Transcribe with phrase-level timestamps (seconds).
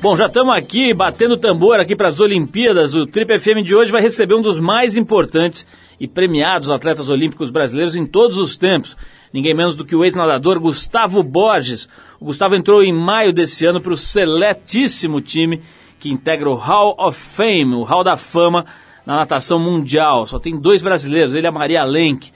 [0.00, 2.94] Bom, já estamos aqui batendo tambor aqui para as Olimpíadas.
[2.94, 5.66] O Trip FM de hoje vai receber um dos mais importantes
[5.98, 8.94] e premiados atletas olímpicos brasileiros em todos os tempos.
[9.32, 11.88] Ninguém menos do que o ex-nadador Gustavo Borges.
[12.20, 15.62] O Gustavo entrou em maio desse ano para o seletíssimo time
[15.98, 18.66] que integra o Hall of Fame, o Hall da Fama
[19.06, 20.26] na natação mundial.
[20.26, 22.30] Só tem dois brasileiros, ele e a Maria Lenk.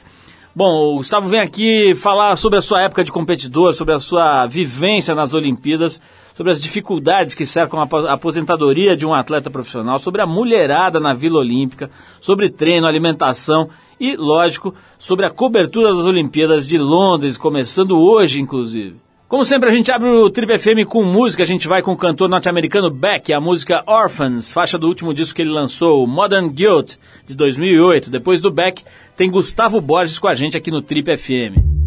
[0.56, 4.46] Bom, o Gustavo vem aqui falar sobre a sua época de competidor, sobre a sua
[4.46, 6.00] vivência nas Olimpíadas,
[6.40, 11.12] sobre as dificuldades que cercam a aposentadoria de um atleta profissional, sobre a mulherada na
[11.12, 13.68] Vila Olímpica, sobre treino, alimentação
[14.00, 18.96] e, lógico, sobre a cobertura das Olimpíadas de Londres, começando hoje, inclusive.
[19.28, 21.42] Como sempre, a gente abre o Trip FM com música.
[21.42, 25.36] A gente vai com o cantor norte-americano Beck, a música Orphans, faixa do último disco
[25.36, 26.94] que ele lançou, Modern Guilt,
[27.26, 28.10] de 2008.
[28.10, 28.82] Depois do Beck,
[29.14, 31.79] tem Gustavo Borges com a gente aqui no Trip FM.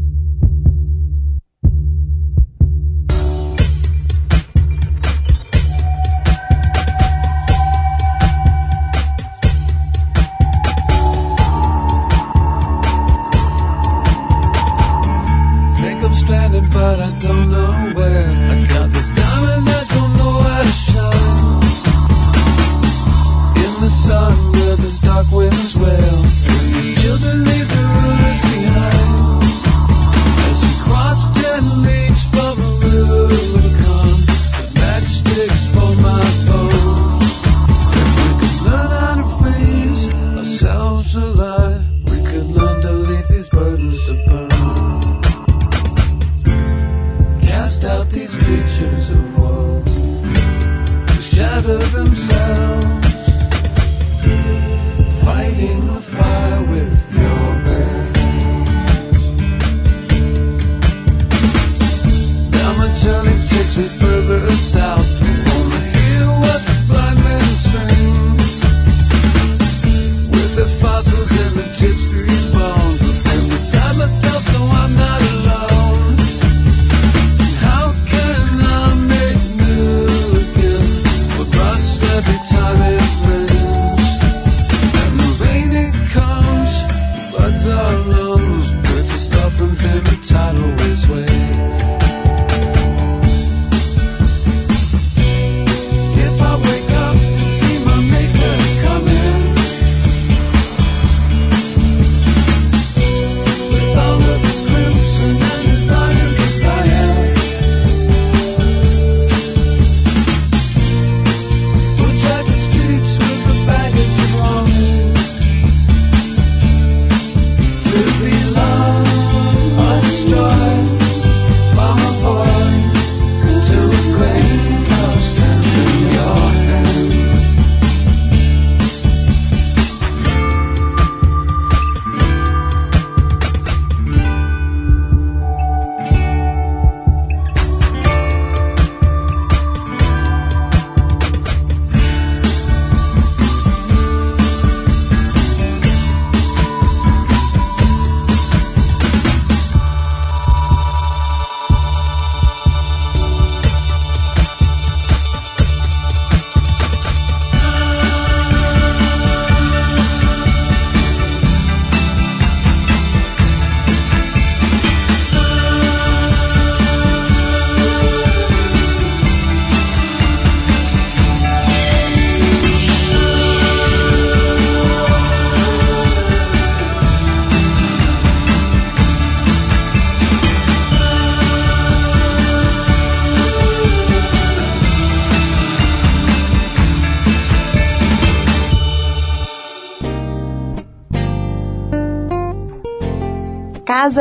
[51.65, 52.32] Of themselves.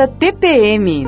[0.07, 1.05] TPM.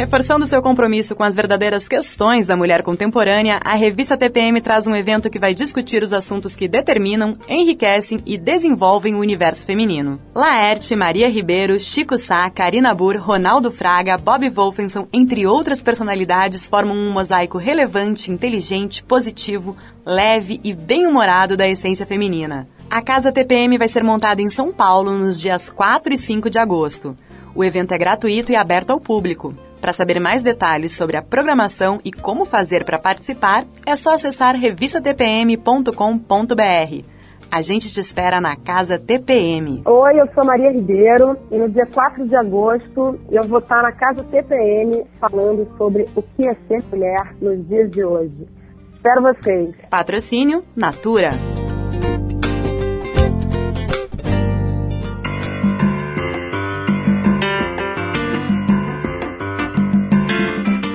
[0.00, 4.96] Reforçando seu compromisso com as verdadeiras questões da mulher contemporânea, a revista TPM traz um
[4.96, 10.18] evento que vai discutir os assuntos que determinam, enriquecem e desenvolvem o universo feminino.
[10.34, 16.96] Laerte, Maria Ribeiro, Chico Sá, Karina Burr, Ronaldo Fraga, Bob Wolfenson, entre outras personalidades, formam
[16.96, 19.76] um mosaico relevante, inteligente, positivo,
[20.06, 22.66] leve e bem-humorado da essência feminina.
[22.90, 26.58] A Casa TPM vai ser montada em São Paulo nos dias 4 e 5 de
[26.58, 27.16] agosto.
[27.54, 29.54] O evento é gratuito e aberto ao público.
[29.80, 34.56] Para saber mais detalhes sobre a programação e como fazer para participar, é só acessar
[34.56, 37.04] revistatpm.com.br.
[37.48, 39.82] A gente te espera na Casa TPM.
[39.84, 43.92] Oi, eu sou Maria Ribeiro e no dia 4 de agosto eu vou estar na
[43.92, 48.48] Casa TPM falando sobre o que é ser mulher nos dias de hoje.
[48.96, 49.76] Espero vocês.
[49.88, 51.30] Patrocínio Natura.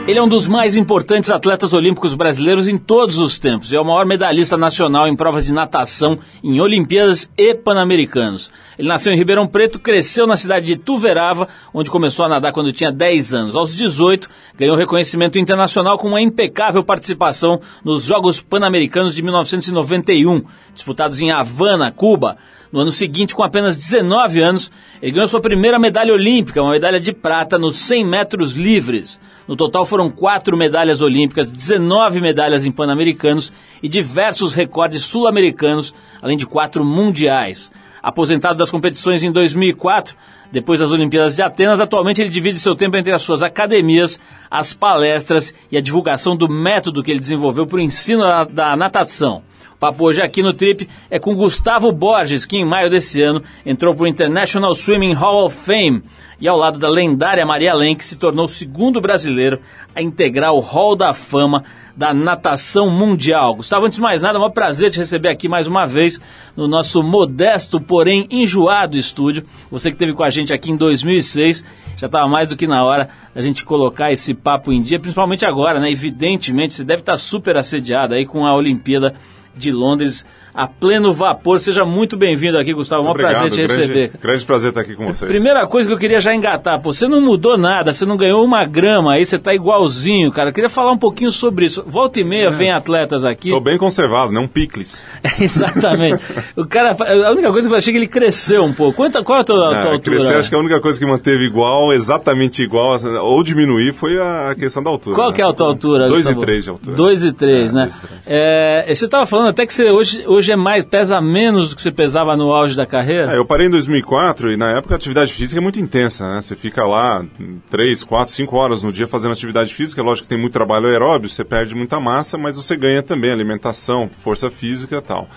[0.08, 3.74] Ele é um dos mais importantes atletas olímpicos brasileiros em todos os tempos.
[3.74, 8.52] É o maior medalhista nacional em provas de natação em Olimpíadas e Pan-Americanos.
[8.78, 12.72] Ele nasceu em Ribeirão Preto, cresceu na cidade de Tuverava, onde começou a nadar quando
[12.72, 13.56] tinha 10 anos.
[13.56, 21.20] Aos 18, ganhou reconhecimento internacional com uma impecável participação nos Jogos Pan-Americanos de 1991, disputados
[21.20, 22.38] em Havana, Cuba.
[22.76, 24.70] No ano seguinte, com apenas 19 anos,
[25.02, 29.22] ele ganhou sua primeira medalha olímpica, uma medalha de prata nos 100 metros livres.
[29.48, 36.38] No total foram quatro medalhas olímpicas, 19 medalhas em Pan-Americanos e diversos recordes sul-americanos, além
[36.38, 37.72] de quatro mundiais.
[38.04, 40.14] Aposentado das competições em 2004,
[40.52, 44.20] depois das Olimpíadas de Atenas, atualmente ele divide seu tempo entre as suas academias,
[44.52, 49.44] as palestras e a divulgação do método que ele desenvolveu para o ensino da natação.
[49.80, 53.94] Papo hoje aqui no Trip é com Gustavo Borges, que em maio desse ano entrou
[53.94, 56.02] para o International Swimming Hall of Fame
[56.40, 59.60] e ao lado da lendária Maria Lenk se tornou o segundo brasileiro
[59.94, 61.64] a integrar o Hall da Fama
[61.96, 63.56] da natação mundial.
[63.56, 66.22] Gustavo, antes de mais nada, é um prazer te receber aqui mais uma vez
[66.56, 69.46] no nosso modesto, porém enjoado estúdio.
[69.70, 71.64] Você que esteve com a gente aqui em 2006,
[71.98, 75.46] já estava mais do que na hora da gente colocar esse papo em dia, principalmente
[75.46, 75.90] agora, né?
[75.90, 79.16] Evidentemente, você deve estar super assediado aí com a Olimpíada
[79.56, 80.26] de Londres
[80.56, 81.60] a pleno vapor.
[81.60, 83.08] Seja muito bem-vindo aqui, Gustavo.
[83.08, 84.12] É um prazer te grande, receber.
[84.22, 85.30] Grande prazer estar aqui com vocês.
[85.30, 88.44] Primeira coisa que eu queria já engatar, pô, você não mudou nada, você não ganhou
[88.44, 90.50] uma grama aí, você tá igualzinho, cara.
[90.50, 91.84] Eu queria falar um pouquinho sobre isso.
[91.86, 92.52] Volta e meia é.
[92.52, 93.50] vem atletas aqui.
[93.50, 95.04] Tô bem conservado, não um picles.
[95.40, 96.24] Exatamente.
[96.56, 98.96] o cara, a única coisa que eu achei que ele cresceu um pouco.
[98.96, 100.18] Quanto, qual é a tua, a tua altura?
[100.18, 104.56] Crescer, acho que a única coisa que manteve igual, exatamente igual, ou diminuir, foi a
[104.58, 105.16] questão da altura.
[105.16, 105.36] Qual né?
[105.36, 106.08] que é a tua altura?
[106.08, 106.96] 2 e 3 de altura.
[106.96, 107.92] 2 e 3, é, né?
[108.26, 111.82] É, você tava falando até que você hoje, hoje é mais, pesa menos do que
[111.82, 113.34] você pesava no auge da carreira?
[113.34, 116.42] É, eu parei em 2004 e na época a atividade física é muito intensa, né?
[116.42, 117.26] Você fica lá
[117.70, 120.02] 3, 4, 5 horas no dia fazendo atividade física.
[120.02, 124.10] Lógico que tem muito trabalho aeróbio, você perde muita massa, mas você ganha também alimentação,
[124.12, 125.28] força física e tal.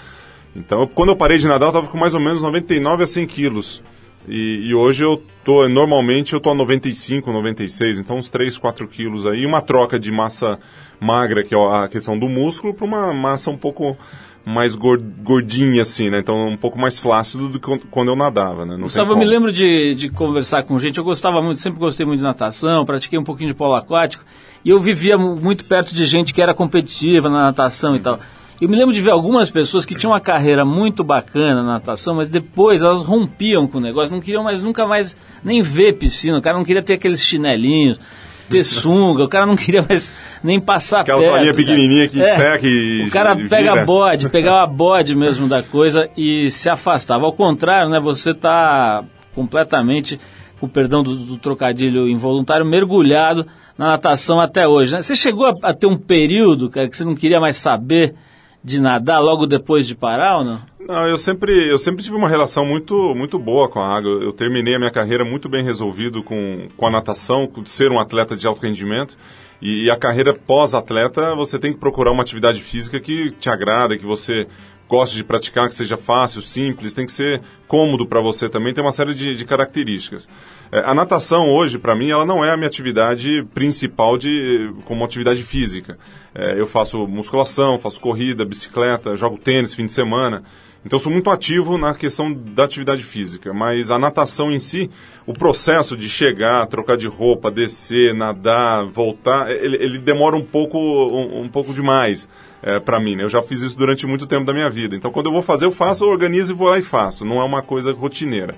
[0.54, 3.26] Então, quando eu parei de nadar, eu estava com mais ou menos 99 a 100
[3.26, 3.82] quilos.
[4.26, 8.86] E, e, hoje eu tô, normalmente eu tô a 95, 96, então uns 3, 4
[8.86, 10.58] quilos aí, uma troca de massa
[11.00, 13.96] magra, que é a questão do músculo, para uma massa um pouco
[14.44, 16.18] mais gordinha, assim, né?
[16.18, 18.74] Então um pouco mais flácido do que quando eu nadava, né?
[18.76, 22.06] Não Gustavo, eu me lembro de, de conversar com gente, eu gostava muito, sempre gostei
[22.06, 24.24] muito de natação, pratiquei um pouquinho de polo aquático,
[24.64, 28.18] e eu vivia muito perto de gente que era competitiva na natação e tal.
[28.60, 32.16] Eu me lembro de ver algumas pessoas que tinham uma carreira muito bacana na natação,
[32.16, 36.38] mas depois elas rompiam com o negócio, não queriam mais nunca mais nem ver piscina,
[36.38, 38.00] o cara não queria ter aqueles chinelinhos
[38.48, 41.34] ter sunga, o cara não queria mais nem passar Aquela perto.
[41.34, 45.62] Aquela pequenininha que é, seca e O cara e pega bode, pegava bode mesmo da
[45.62, 47.24] coisa e se afastava.
[47.24, 49.04] Ao contrário, né, você está
[49.34, 50.18] completamente,
[50.58, 53.46] com o perdão do, do, trocadilho involuntário, mergulhado
[53.76, 54.92] na natação até hoje.
[54.92, 55.02] Né?
[55.02, 58.14] Você chegou a, a ter um período, cara, que você não queria mais saber
[58.62, 60.60] de nadar logo depois de parar ou não?
[60.80, 64.10] Não, eu sempre, eu sempre tive uma relação muito, muito boa com a água.
[64.22, 68.00] Eu terminei a minha carreira muito bem resolvido com, com a natação, de ser um
[68.00, 69.16] atleta de alto rendimento.
[69.60, 73.98] E, e a carreira pós-atleta, você tem que procurar uma atividade física que te agrada,
[73.98, 74.46] que você
[74.88, 78.82] goste de praticar, que seja fácil, simples, tem que ser cômodo para você também, tem
[78.82, 80.28] uma série de, de características.
[80.72, 85.04] É, a natação hoje, para mim, ela não é a minha atividade principal de, como
[85.04, 85.98] atividade física.
[86.38, 90.44] É, eu faço musculação, faço corrida, bicicleta, jogo tênis fim de semana.
[90.86, 94.88] Então sou muito ativo na questão da atividade física, mas a natação em si,
[95.26, 100.78] o processo de chegar, trocar de roupa, descer, nadar, voltar, ele, ele demora um pouco,
[100.78, 102.28] um, um pouco demais
[102.62, 103.16] é, para mim.
[103.16, 103.24] Né?
[103.24, 104.94] Eu já fiz isso durante muito tempo da minha vida.
[104.94, 107.24] Então quando eu vou fazer, eu faço, eu organizo e vou lá e faço.
[107.24, 108.54] Não é uma coisa rotineira.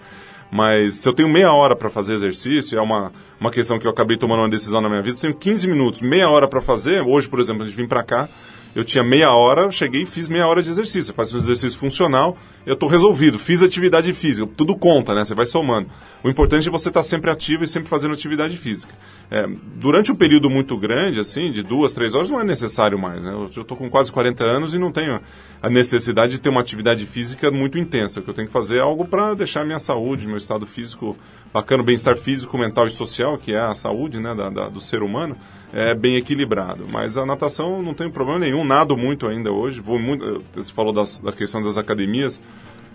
[0.50, 3.90] Mas se eu tenho meia hora para fazer exercício, é uma, uma questão que eu
[3.90, 5.16] acabei tomando uma decisão na minha vida.
[5.16, 8.02] Eu tenho 15 minutos, meia hora para fazer, hoje, por exemplo, a gente vim para
[8.02, 8.28] cá,
[8.74, 11.10] eu tinha meia hora, cheguei e fiz meia hora de exercício.
[11.10, 12.36] Eu faço um exercício funcional,
[12.66, 13.38] eu estou resolvido.
[13.38, 15.24] Fiz atividade física, tudo conta, né?
[15.24, 15.88] Você vai somando.
[16.22, 18.92] O importante é você estar tá sempre ativo e sempre fazendo atividade física.
[19.30, 23.22] É, durante um período muito grande, assim, de duas, três horas, não é necessário mais,
[23.22, 23.32] né?
[23.32, 25.20] Eu estou com quase 40 anos e não tenho
[25.62, 28.20] a necessidade de ter uma atividade física muito intensa.
[28.20, 31.16] O que eu tenho que fazer é algo para deixar minha saúde, meu estado físico
[31.52, 35.02] bacana, bem-estar físico, mental e social, que é a saúde né, da, da, do ser
[35.02, 35.36] humano,
[35.72, 36.84] é bem equilibrado.
[36.90, 39.80] Mas a natação não tem problema nenhum, nado muito ainda hoje.
[39.80, 42.40] Vou muito, você falou das, da questão das academias,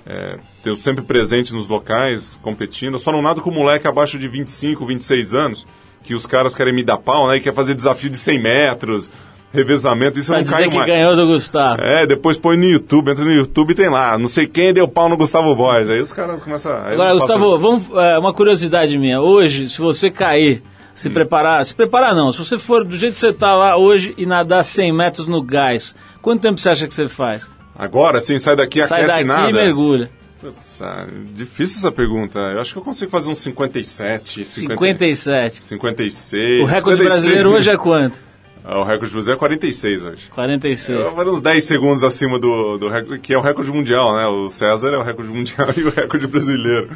[0.06, 2.94] é, tenho sempre presente nos locais, competindo.
[2.94, 5.68] Eu só não nado com moleque abaixo de 25, 26 anos,
[6.04, 7.38] que os caras querem me dar pau, né?
[7.38, 9.10] E quer fazer desafio de 100 metros,
[9.52, 10.88] revezamento, isso eu não dizer caio que mais.
[10.88, 11.82] ganhou do Gustavo.
[11.82, 14.88] É, depois põe no YouTube, entra no YouTube e tem lá, não sei quem deu
[14.88, 15.90] pau no Gustavo Borges.
[15.90, 19.22] Aí os caras começam Agora, Gustavo, vamos, é, uma curiosidade minha.
[19.22, 20.62] Hoje, se você cair,
[20.94, 24.14] se preparar, se preparar não, se você for do jeito que você está lá hoje
[24.18, 27.48] e nadar 100 metros no gás, quanto tempo você acha que você faz?
[27.78, 29.50] Agora, sim, sai daqui Sai aquece daqui nada.
[29.50, 30.10] e mergulha.
[30.40, 32.40] Putz, ah, difícil essa pergunta.
[32.40, 35.64] Eu acho que eu consigo fazer uns 57, 50, 57.
[35.64, 36.62] 56.
[36.62, 37.10] O recorde 56.
[37.10, 38.22] brasileiro hoje é quanto?
[38.68, 40.30] Ah, o recorde brasileiro é 46 hoje.
[40.32, 41.00] 46.
[41.00, 44.26] Eu vou uns 10 segundos acima do, do recorde, que é o recorde mundial, né?
[44.26, 46.90] O César é o recorde mundial e o recorde brasileiro.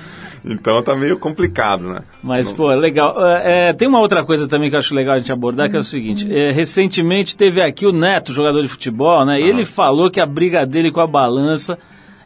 [0.43, 1.99] Então tá meio complicado, né?
[2.23, 3.13] Mas, pô, legal.
[3.23, 5.75] É, é, tem uma outra coisa também que eu acho legal a gente abordar, que
[5.75, 6.27] é o seguinte.
[6.31, 9.39] é, recentemente teve aqui o Neto, jogador de futebol, né?
[9.39, 11.77] E ele falou que a briga dele com a balança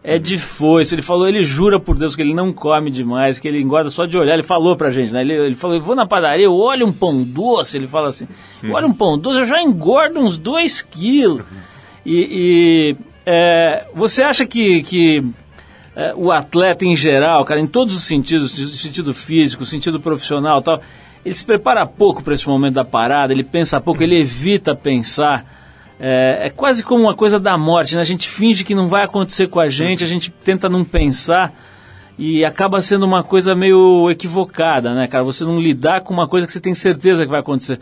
[0.04, 0.94] é de foice.
[0.94, 4.06] Ele falou, ele jura por Deus que ele não come demais, que ele engorda só
[4.06, 4.34] de olhar.
[4.34, 5.22] Ele falou pra gente, né?
[5.22, 7.78] Ele, ele falou, eu vou na padaria, eu olho um pão doce.
[7.78, 8.28] Ele fala assim,
[8.62, 11.46] eu olho um pão doce, eu já engordo uns 2 quilos.
[12.06, 12.96] E, e,
[13.26, 14.84] é, você acha que...
[14.84, 15.24] que
[15.96, 20.82] é, o atleta em geral, cara, em todos os sentidos, sentido físico, sentido profissional tal,
[21.24, 25.63] ele se prepara pouco para esse momento da parada, ele pensa pouco, ele evita pensar.
[26.06, 28.02] É, é quase como uma coisa da morte, né?
[28.02, 31.54] A gente finge que não vai acontecer com a gente, a gente tenta não pensar
[32.18, 35.24] e acaba sendo uma coisa meio equivocada, né, cara?
[35.24, 37.80] Você não lidar com uma coisa que você tem certeza que vai acontecer.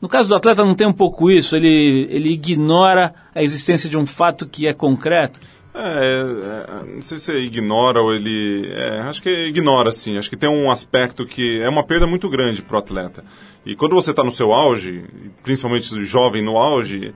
[0.00, 3.98] No caso do atleta não tem um pouco isso, ele, ele ignora a existência de
[3.98, 5.40] um fato que é concreto.
[5.74, 8.70] É, é, não sei se ignora ou ele.
[8.72, 10.16] é, acho que ignora, sim.
[10.16, 13.24] Acho que tem um aspecto que é uma perda muito grande para o atleta.
[13.66, 15.04] E quando você está no seu auge,
[15.42, 17.12] principalmente jovem no auge,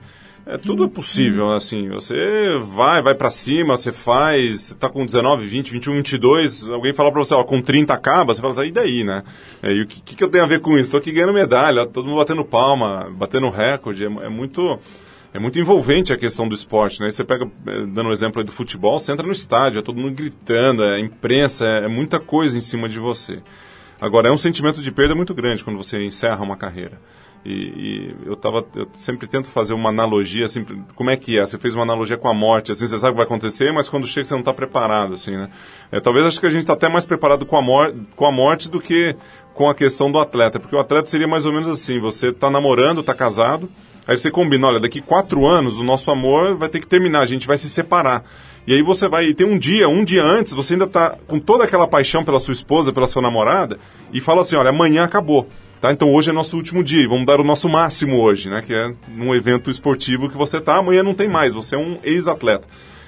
[0.49, 1.89] é, tudo é possível, assim.
[1.89, 6.93] Você vai, vai para cima, você faz, você tá com 19, 20, 21, 22, alguém
[6.93, 9.23] fala para você, ó, com 30 acaba, você fala, e daí, né?
[9.61, 10.91] É, e o que, que eu tenho a ver com isso?
[10.91, 14.79] Tô aqui ganhando medalha, todo mundo batendo palma, batendo recorde, é, é muito
[15.31, 17.11] é muito envolvente a questão do esporte, né?
[17.11, 19.99] Você pega, eh, dando o exemplo aí do futebol, você entra no estádio, é todo
[19.99, 23.39] mundo gritando, é imprensa, é, é muita coisa em cima de você.
[24.01, 26.99] Agora, é um sentimento de perda muito grande quando você encerra uma carreira.
[27.45, 31.45] E, e eu, tava, eu sempre tento fazer uma analogia, assim, como é que é?
[31.45, 33.87] Você fez uma analogia com a morte, assim, você sabe o que vai acontecer, mas
[33.87, 35.49] quando chega você não está preparado, assim, né?
[35.91, 38.31] É, talvez acho que a gente está até mais preparado com a, mor com a
[38.31, 39.15] morte do que
[39.53, 42.49] com a questão do atleta, porque o atleta seria mais ou menos assim, você está
[42.49, 43.69] namorando, está casado,
[44.09, 47.27] Aí você combina, olha, daqui quatro anos o nosso amor vai ter que terminar, a
[47.27, 48.23] gente vai se separar.
[48.65, 51.63] E aí você vai, tem um dia, um dia antes, você ainda está com toda
[51.63, 53.77] aquela paixão pela sua esposa, pela sua namorada,
[54.11, 55.47] e fala assim, olha, amanhã acabou.
[55.81, 55.91] Tá?
[55.91, 58.61] Então hoje é nosso último dia e vamos dar o nosso máximo hoje, né?
[58.65, 61.97] Que é num evento esportivo que você tá, amanhã não tem mais, você é um
[62.03, 62.67] ex-atleta.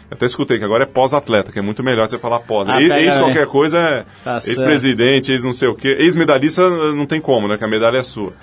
[0.09, 2.67] Até escutei que agora é pós-atleta, que é muito melhor você falar pós.
[2.67, 5.95] Ah, ex, ex qualquer coisa é Tá ex-presidente, ex não sei o quê.
[5.99, 7.57] Ex-medalhista não tem como, né?
[7.57, 8.33] Que a medalha é sua.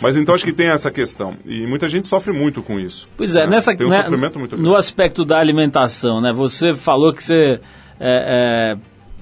[0.00, 1.36] Mas então acho que tem essa questão.
[1.44, 3.08] E muita gente sofre muito com isso.
[3.16, 3.50] Pois é, né?
[3.50, 4.78] nessa, Tem um né, sofrimento muito no grande.
[4.78, 6.32] aspecto da alimentação, né?
[6.32, 7.60] Você falou que você
[8.00, 8.76] é, é,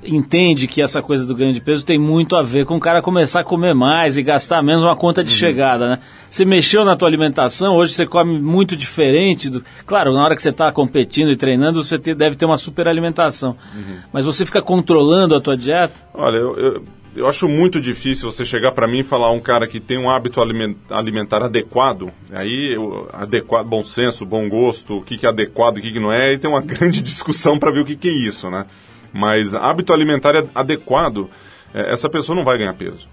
[0.05, 3.03] entende que essa coisa do ganho de peso tem muito a ver com o cara
[3.03, 5.27] começar a comer mais e gastar menos uma conta Uhum.
[5.27, 5.99] de chegada, né?
[6.31, 9.65] Você mexeu na tua alimentação, hoje você come muito diferente do...
[9.85, 12.87] Claro, na hora que você está competindo e treinando, você te- deve ter uma super
[12.87, 13.57] alimentação.
[13.75, 13.97] Uhum.
[14.13, 15.95] Mas você fica controlando a tua dieta?
[16.15, 16.85] Olha, eu, eu,
[17.17, 20.11] eu acho muito difícil você chegar para mim e falar um cara que tem um
[20.11, 25.31] hábito alimen- alimentar adequado, aí eu- adequado, bom senso, bom gosto, o que, que é
[25.31, 27.97] adequado, o que, que não é, e tem uma grande discussão para ver o que,
[27.97, 28.67] que é isso, né?
[29.17, 31.31] Mas hábito alimentar é adequado,
[31.73, 33.09] é, essa pessoa não vai ganhar peso.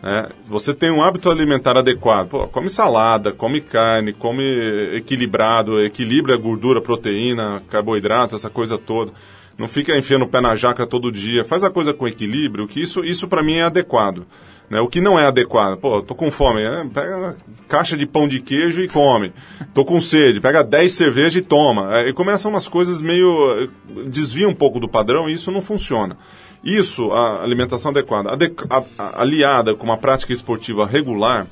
[0.00, 0.28] né?
[0.46, 4.44] Você tem um hábito alimentar adequado, pô, come salada, come carne, come
[4.94, 9.12] equilibrado, equilibra a gordura, proteína, carboidrato, essa coisa toda.
[9.58, 11.44] Não fica enfiando o pé na jaca todo dia.
[11.44, 14.24] Faz a coisa com equilíbrio, que isso, isso para mim é adequado.
[14.70, 14.80] Né?
[14.80, 16.88] O que não é adequado, pô, tô com fome, né?
[16.94, 17.36] pega uma
[17.68, 19.32] caixa de pão de queijo e come.
[19.74, 21.96] Tô com sede, pega 10 cervejas e toma.
[21.96, 23.68] Aí começam umas coisas meio.
[24.06, 26.16] desvia um pouco do padrão e isso não funciona.
[26.62, 28.30] Isso, a alimentação adequada,
[28.98, 31.46] aliada com uma prática esportiva regular,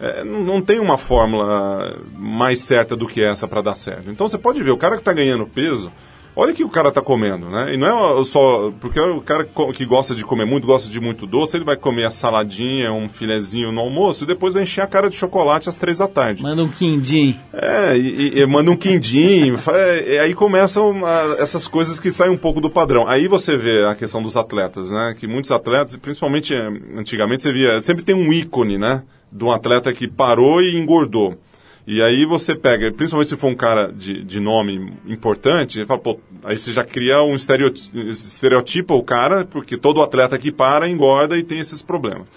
[0.00, 4.10] é, não tem uma fórmula mais certa do que essa para dar certo.
[4.10, 5.92] Então você pode ver, o cara que está ganhando peso,
[6.38, 7.74] olha o que o cara tá comendo, né?
[7.74, 8.72] E não é só.
[8.80, 12.04] Porque o cara que gosta de comer muito, gosta de muito doce, ele vai comer
[12.04, 15.76] a saladinha, um filezinho no almoço e depois vai encher a cara de chocolate às
[15.76, 16.42] três da tarde.
[16.42, 17.36] Manda um quindim.
[17.52, 19.56] É, e, e manda um quindim.
[19.74, 23.08] é, e aí começam a, essas coisas que saem um pouco do padrão.
[23.08, 25.14] Aí você vê a questão dos atletas, né?
[25.18, 27.80] Que muitos atletas, principalmente eh, antigamente, você via.
[27.80, 29.02] Sempre tem um ícone, né?
[29.30, 31.36] De um atleta que parou e engordou.
[31.90, 36.20] E aí você pega, principalmente se for um cara de, de nome importante, fala, pô,
[36.44, 41.38] aí você já cria um estereotipo, estereotipa o cara, porque todo atleta que para engorda
[41.38, 42.28] e tem esses problemas.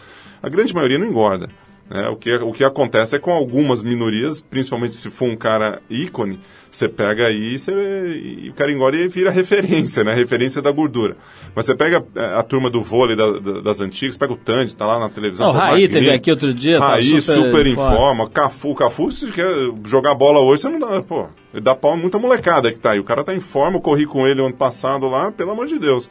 [0.42, 1.50] A grande maioria não engorda.
[1.92, 2.08] Né?
[2.08, 6.40] O, que, o que acontece é com algumas minorias, principalmente se for um cara ícone,
[6.72, 10.14] você pega aí você, e o e vira referência, né?
[10.14, 11.18] Referência da gordura.
[11.54, 14.38] Mas você pega a, é, a turma do vôlei da, da, das antigas, pega o
[14.38, 15.50] Tandy, tá lá na televisão.
[15.50, 16.80] O Raí teve aqui outro dia.
[16.80, 18.30] Tá Raí, tá super, super em forma.
[18.30, 21.28] Cafu, Cafu, se quer jogar bola hoje, você não dá, pô.
[21.54, 23.02] Ele dá pau muita molecada que tá aí.
[23.02, 25.78] O cara tá em forma, eu corri com ele ano passado lá, pelo amor de
[25.78, 26.06] Deus.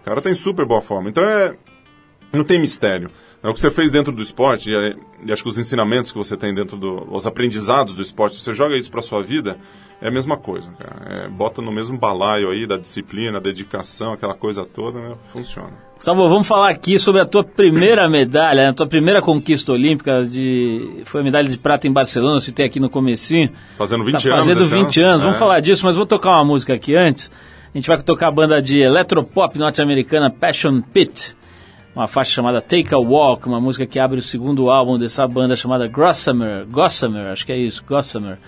[0.00, 1.10] O cara tá em super boa forma.
[1.10, 1.54] Então é.
[2.32, 3.10] Não tem mistério.
[3.42, 6.18] É o que você fez dentro do esporte, e, e acho que os ensinamentos que
[6.18, 7.06] você tem dentro do.
[7.10, 9.56] os aprendizados do esporte, você joga isso para sua vida,
[10.02, 11.24] é a mesma coisa, cara.
[11.24, 15.14] É, bota no mesmo balaio aí da disciplina, dedicação, aquela coisa toda, né?
[15.32, 15.70] Funciona.
[15.98, 18.68] Salvo, vamos falar aqui sobre a tua primeira medalha, né?
[18.68, 22.66] a tua primeira conquista olímpica de foi a medalha de prata em Barcelona, eu citei
[22.66, 23.50] aqui no comecinho.
[23.76, 24.46] Fazendo 20 tá anos.
[24.46, 25.08] Fazendo 20 ano.
[25.10, 25.22] anos.
[25.22, 25.24] É.
[25.24, 27.30] Vamos falar disso, mas vou tocar uma música aqui antes.
[27.74, 31.36] A gente vai tocar a banda de eletropop norte-americana Passion Pit
[31.98, 35.56] uma faixa chamada Take a Walk, uma música que abre o segundo álbum dessa banda
[35.56, 38.38] chamada Gossamer, Gossamer, acho que é isso, Gossamer,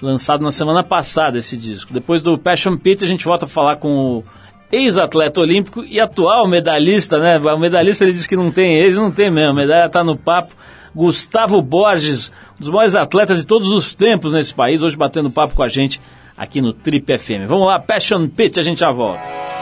[0.00, 1.92] lançado na semana passada esse disco.
[1.92, 4.24] Depois do Passion Pit a gente volta a falar com o
[4.72, 7.38] ex-atleta olímpico e atual medalhista, né?
[7.38, 10.16] O medalhista ele diz que não tem ex, não tem mesmo, a medalha tá no
[10.16, 10.54] papo.
[10.94, 15.54] Gustavo Borges, um dos maiores atletas de todos os tempos nesse país, hoje batendo papo
[15.54, 16.00] com a gente
[16.34, 17.46] aqui no Trip FM.
[17.46, 19.55] Vamos lá, Passion Pit, a gente já volta.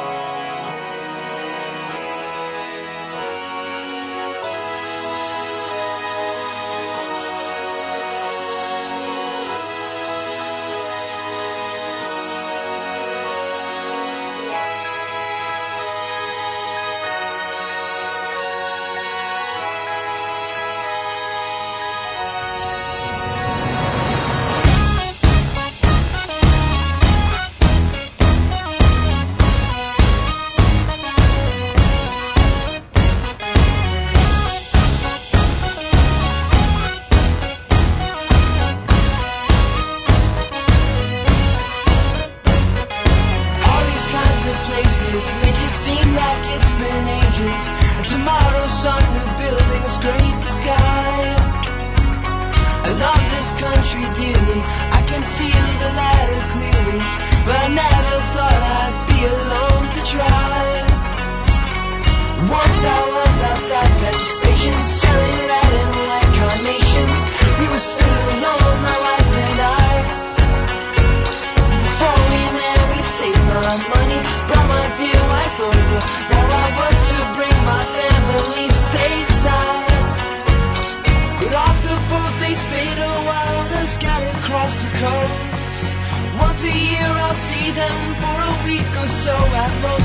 [87.74, 90.03] them for a week or so at most.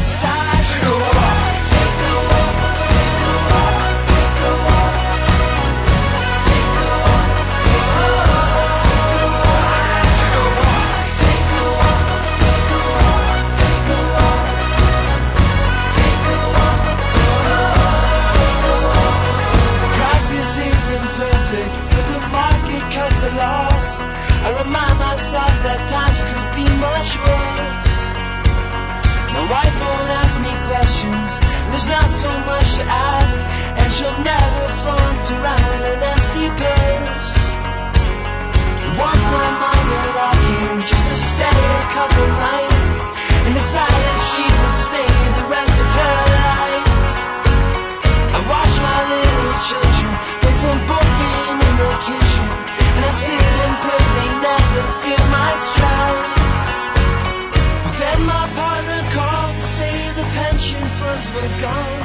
[61.34, 62.02] were gone.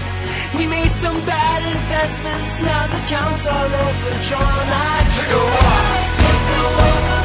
[0.56, 4.66] We made some bad investments, now the accounts are overdrawn.
[4.70, 7.23] I took a walk, took a walk.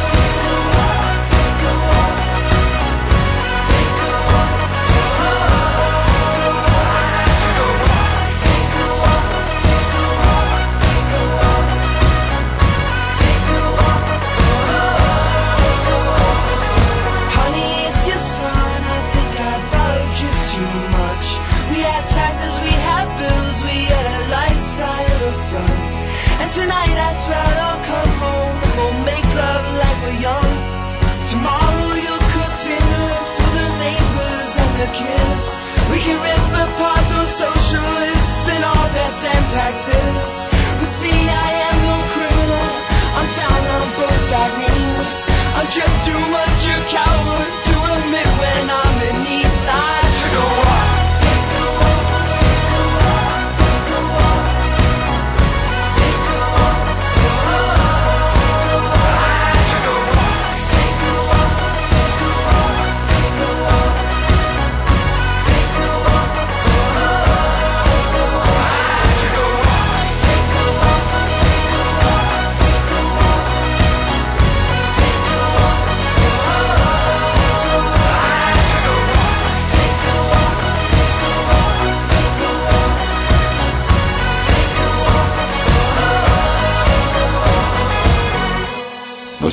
[35.38, 35.54] us.
[35.92, 40.32] We can rip apart those socialists and all their damn taxes.
[40.80, 42.70] But see, I am no criminal.
[43.18, 45.18] I'm down on both bad knees.
[45.58, 47.39] I'm just too much a coward.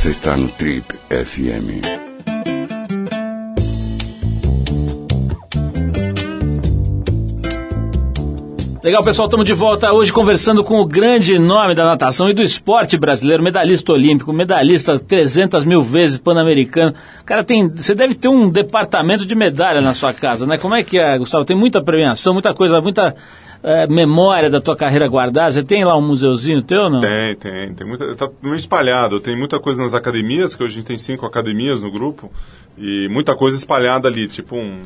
[0.06, 1.82] Você está no Trip FM.
[8.84, 12.40] Legal, pessoal, estamos de volta hoje conversando com o grande nome da natação e do
[12.40, 16.94] esporte brasileiro, medalhista olímpico, medalhista 300 mil vezes pan-americano.
[17.24, 20.56] Cara, tem, você deve ter um departamento de medalha na sua casa, né?
[20.56, 21.44] Como é que é, Gustavo?
[21.44, 23.12] Tem muita premiação, muita coisa, muita
[23.62, 25.52] eh, memória da tua carreira guardada.
[25.52, 26.98] Você tem lá um museuzinho teu não?
[26.98, 27.74] Tem, tem.
[27.74, 29.20] Tem muita, tá meio espalhado.
[29.20, 32.30] Tem muita coisa nas academias, que hoje a gente tem cinco academias no grupo,
[32.78, 34.82] e muita coisa espalhada ali, tipo um,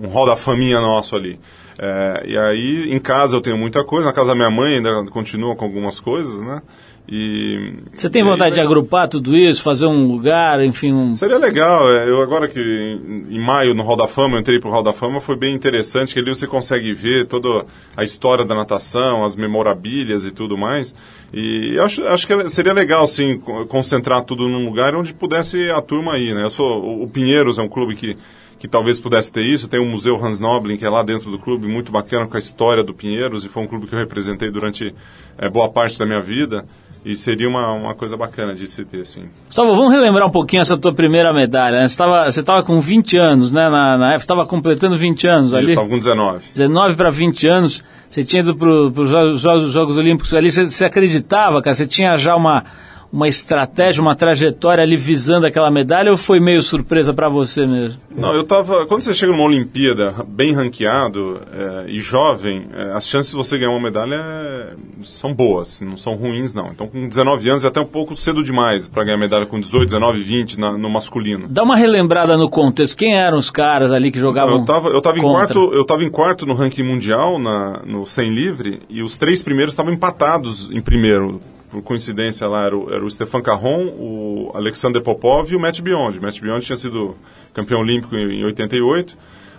[0.00, 1.38] um, um hall da faminha nosso ali.
[1.78, 5.04] É, e aí, em casa eu tenho muita coisa, na casa da minha mãe ainda
[5.10, 6.60] continua com algumas coisas, né?
[7.10, 11.16] E, Você tem e aí, vontade de agrupar tudo isso, fazer um lugar, enfim, um...
[11.16, 14.60] Seria legal, é, eu agora que em, em maio no Hall da Fama, eu entrei
[14.60, 17.64] pro Hall da Fama, foi bem interessante, que ali você consegue ver toda
[17.96, 20.94] a história da natação, as memorabilhas e tudo mais.
[21.32, 25.70] E eu acho, acho que seria legal, sim, co- concentrar tudo num lugar onde pudesse
[25.70, 26.42] a turma ir, né?
[26.42, 28.18] Eu sou, o- o Pinheiros é um clube que,
[28.58, 31.38] que talvez pudesse ter isso, tem o Museu Hans Noblin, que é lá dentro do
[31.38, 34.50] clube, muito bacana com a história do Pinheiros, e foi um clube que eu representei
[34.50, 34.94] durante
[35.38, 36.66] é, boa parte da minha vida.
[37.04, 39.24] E seria uma, uma coisa bacana de se ter, sim.
[39.46, 41.80] Gustavo, vamos relembrar um pouquinho essa tua primeira medalha.
[41.80, 41.88] né?
[41.88, 43.68] Você estava você tava com 20 anos, né?
[43.70, 45.68] Na, na época, você estava completando 20 anos ali.
[45.68, 46.44] estava com 19.
[46.52, 50.64] 19 para 20 anos, você tinha ido para os Jogos, Jogos, Jogos Olímpicos ali, você,
[50.64, 51.74] você acreditava, cara?
[51.74, 52.64] Você tinha já uma,
[53.10, 58.00] uma estratégia, uma trajetória ali visando aquela medalha ou foi meio surpresa para você mesmo?
[58.14, 58.84] Não, eu tava.
[58.86, 63.56] Quando você chega numa Olimpíada bem ranqueado é, e jovem, é, as chances de você
[63.56, 66.68] ganhar uma medalha é, são boas, não são ruins, não.
[66.70, 69.86] Então, com 19 anos é até um pouco cedo demais para ganhar medalha com 18,
[69.86, 71.46] 19, 20 na- no masculino.
[71.48, 72.96] Dá uma relembrada no contexto.
[72.96, 74.58] Quem eram os caras ali que jogavam?
[74.58, 75.38] Eu tava, eu, tava em contra?
[75.54, 79.42] quarto, eu tava em quarto no ranking mundial, na, no 100 livre, e os três
[79.42, 81.40] primeiros estavam empatados em primeiro.
[81.70, 85.80] Por coincidência lá, era o, era o Stefan Carron, o Alexander Popov e o Matt
[85.80, 86.18] Biondi.
[86.18, 87.14] O Matt Biondi tinha sido
[87.52, 89.16] campeão olímpico em, em 88.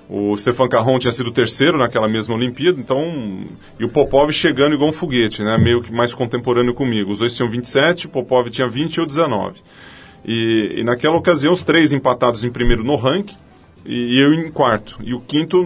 [0.09, 3.45] O Stefan Carron tinha sido terceiro naquela mesma Olimpíada, então.
[3.79, 5.55] E o Popov chegando igual um foguete, né?
[5.59, 7.11] Meio que mais contemporâneo comigo.
[7.11, 9.61] Os dois tinham 27, o Popov tinha 20 e eu 19.
[10.25, 13.35] E, e naquela ocasião, os três empatados em primeiro no ranking
[13.85, 14.99] e, e eu em quarto.
[15.03, 15.63] E o quinto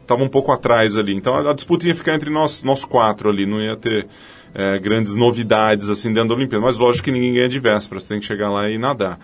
[0.00, 1.14] estava um pouco atrás ali.
[1.14, 4.06] Então a, a disputa ia ficar entre nós, nós quatro ali, não ia ter
[4.54, 6.64] é, grandes novidades assim dentro da Olimpíada.
[6.64, 9.18] Mas lógico que ninguém ganha de véspera, você tem que chegar lá e nadar.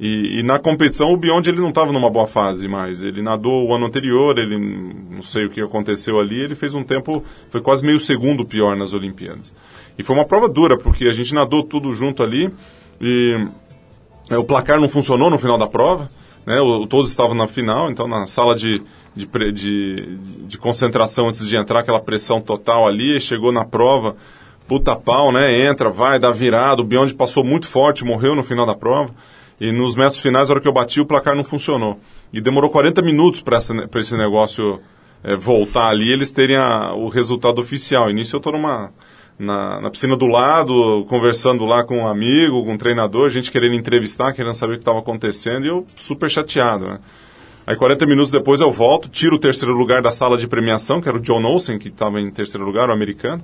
[0.00, 3.02] E, e na competição o Beyond ele não estava numa boa fase mais.
[3.02, 6.82] Ele nadou o ano anterior, ele não sei o que aconteceu ali, ele fez um
[6.82, 9.54] tempo, foi quase meio segundo pior nas Olimpíadas.
[9.96, 12.50] E foi uma prova dura, porque a gente nadou tudo junto ali
[13.00, 13.46] e
[14.30, 16.10] é, o placar não funcionou no final da prova,
[16.46, 16.60] né?
[16.60, 18.82] O, todos estavam na final, então na sala de,
[19.14, 20.16] de, de,
[20.46, 24.16] de concentração antes de entrar, aquela pressão total ali, chegou na prova,
[24.66, 25.66] puta pau, né?
[25.66, 29.10] Entra, vai, dá virada, o Beyond passou muito forte, morreu no final da prova.
[29.60, 32.00] E nos metros finais, na hora que eu bati, o placar não funcionou.
[32.32, 34.80] E demorou 40 minutos para esse negócio
[35.22, 38.10] é, voltar ali eles terem a- o resultado oficial.
[38.10, 38.90] E nisso eu estou numa,
[39.38, 43.74] na, na piscina do lado, conversando lá com um amigo, com um treinador, gente querendo
[43.74, 46.98] entrevistar, querendo saber o que estava acontecendo, e eu super chateado, né?
[47.64, 51.08] Aí 40 minutos depois eu volto, tiro o terceiro lugar da sala de premiação, que
[51.08, 53.40] era o John Olsen, que estava em terceiro lugar, o americano.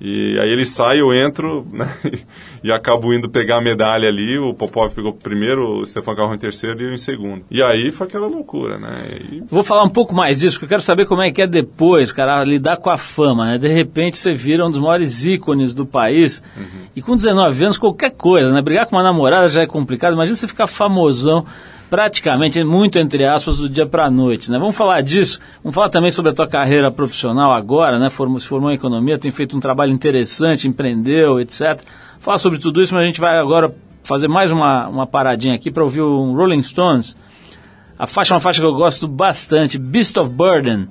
[0.00, 1.88] E aí ele sai, eu entro, né?
[2.64, 4.40] E acabo indo pegar a medalha ali.
[4.40, 7.44] O Popov pegou primeiro, o Stefan Carro em terceiro e eu em segundo.
[7.48, 9.20] E aí foi aquela loucura, né?
[9.30, 11.46] E Vou falar um pouco mais disso, porque eu quero saber como é que é
[11.46, 13.58] depois, cara, lidar com a fama, né?
[13.58, 16.42] De repente você vira um dos maiores ícones do país
[16.96, 18.60] e com 19 anos qualquer coisa, né?
[18.60, 21.44] Brigar com uma namorada já é complicado, imagina você ficar famosão
[21.88, 24.58] praticamente muito entre aspas do dia para a noite, né?
[24.58, 25.40] Vamos falar disso.
[25.62, 28.10] Vamos falar também sobre a tua carreira profissional agora, né?
[28.10, 31.80] Formou, se formou em economia, tem feito um trabalho interessante, empreendeu, etc.
[32.20, 35.70] Falar sobre tudo isso, mas a gente vai agora fazer mais uma, uma paradinha aqui
[35.70, 37.16] para ouvir um Rolling Stones.
[37.98, 40.88] A faixa é uma faixa que eu gosto bastante, Beast of Burden.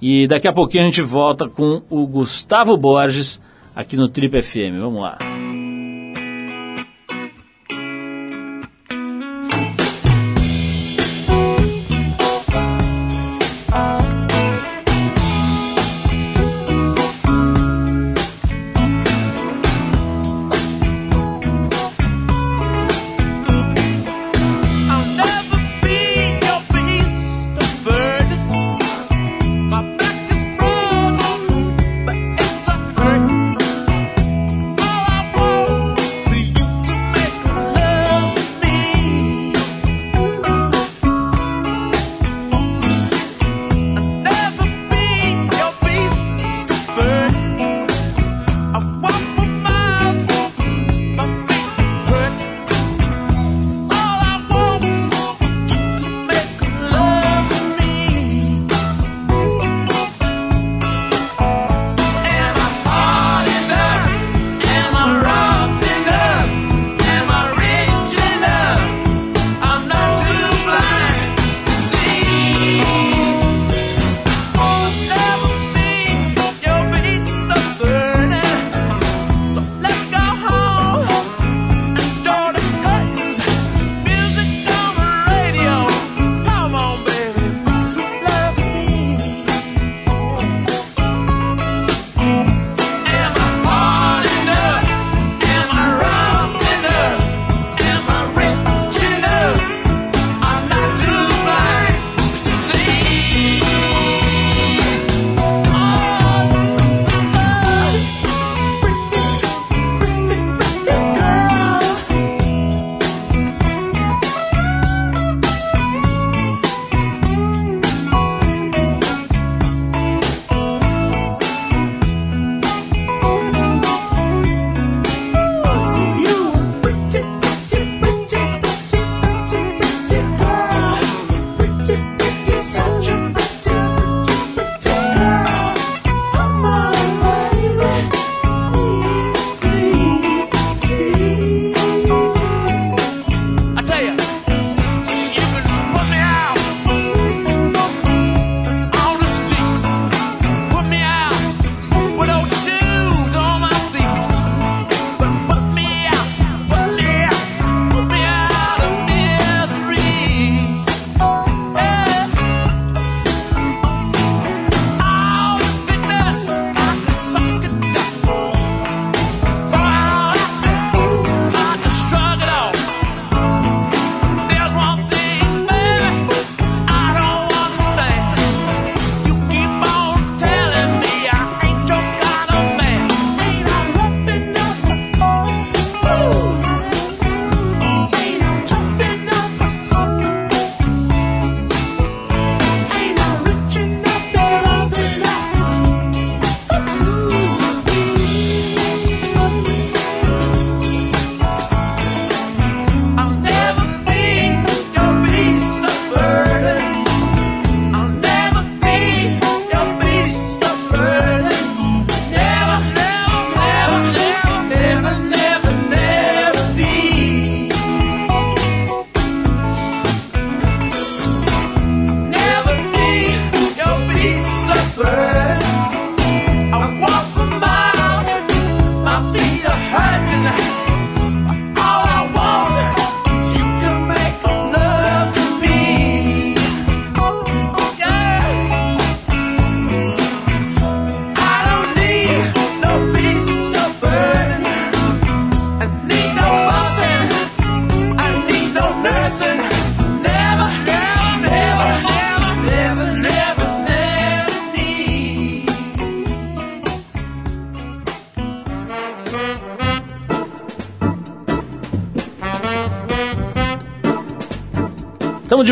[0.00, 3.40] E daqui a pouquinho a gente volta com o Gustavo Borges
[3.74, 4.80] aqui no Trip FM.
[4.80, 5.18] Vamos lá.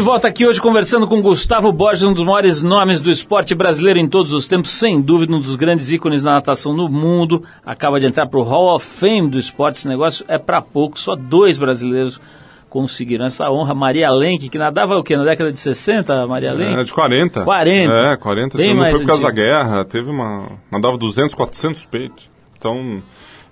[0.08, 4.08] volta aqui hoje conversando com Gustavo Borges, um dos maiores nomes do esporte brasileiro em
[4.08, 7.44] todos os tempos, sem dúvida, um dos grandes ícones da natação no mundo.
[7.62, 9.80] Acaba de entrar para o Hall of Fame do esporte.
[9.80, 12.18] Esse negócio é para pouco, só dois brasileiros
[12.70, 13.74] conseguiram essa honra.
[13.74, 15.14] Maria Lenk, que nadava o quê?
[15.14, 16.84] Na década de 60, Maria é, Lenk?
[16.86, 17.44] De 40.
[17.44, 17.92] 40.
[17.92, 18.56] É, 40.
[18.56, 20.52] Bem não foi por causa da guerra, teve uma...
[20.72, 22.30] Nadava 200, 400 peitos.
[22.56, 23.02] Então,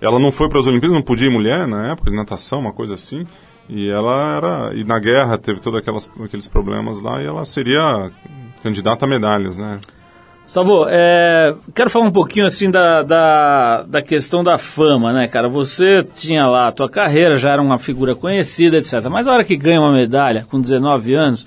[0.01, 2.73] ela não foi para as Olimpíadas, não podia ir mulher na época, de natação, uma
[2.73, 3.27] coisa assim.
[3.69, 4.75] E ela era.
[4.75, 5.81] E na guerra teve todos
[6.23, 8.11] aqueles problemas lá e ela seria
[8.63, 9.79] candidata a medalhas, né?
[10.47, 15.49] Gustavo, é, quero falar um pouquinho assim da, da, da, questão da fama, né, cara?
[15.49, 19.03] Você tinha lá a tua carreira, já era uma figura conhecida, etc.
[19.11, 21.45] Mas a hora que ganha uma medalha com 19 anos,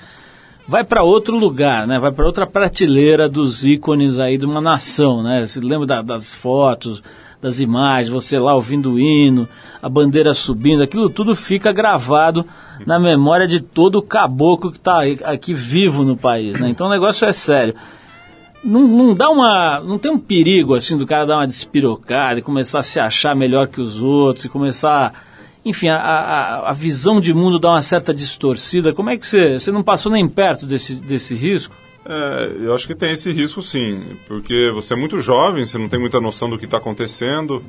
[0.68, 1.98] vai para outro lugar, né?
[1.98, 5.46] Vai para outra prateleira dos ícones aí de uma nação, né?
[5.46, 7.02] Você lembra da, das fotos,
[7.40, 9.48] das imagens, você lá ouvindo o hino,
[9.82, 12.44] a bandeira subindo, aquilo tudo fica gravado
[12.86, 16.68] na memória de todo o caboclo que está aqui vivo no país, né?
[16.68, 17.74] Então o negócio é sério.
[18.62, 19.80] Não, não dá uma.
[19.80, 23.34] Não tem um perigo assim do cara dar uma despirocada e começar a se achar
[23.34, 25.28] melhor que os outros e começar.
[25.64, 28.92] Enfim, a, a, a visão de mundo dá uma certa distorcida.
[28.92, 29.58] Como é que você.
[29.58, 31.74] Você não passou nem perto desse, desse risco?
[32.04, 35.88] É, eu acho que tem esse risco sim, porque você é muito jovem, você não
[35.88, 37.62] tem muita noção do que está acontecendo,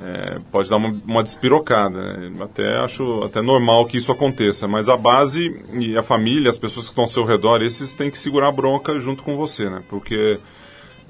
[0.00, 2.16] é, pode dar uma, uma despirocada.
[2.16, 2.32] né?
[2.40, 6.86] Até acho até normal que isso aconteça, mas a base e a família, as pessoas
[6.86, 9.82] que estão ao seu redor, esses têm que segurar a bronca junto com você, né?
[9.88, 10.38] Porque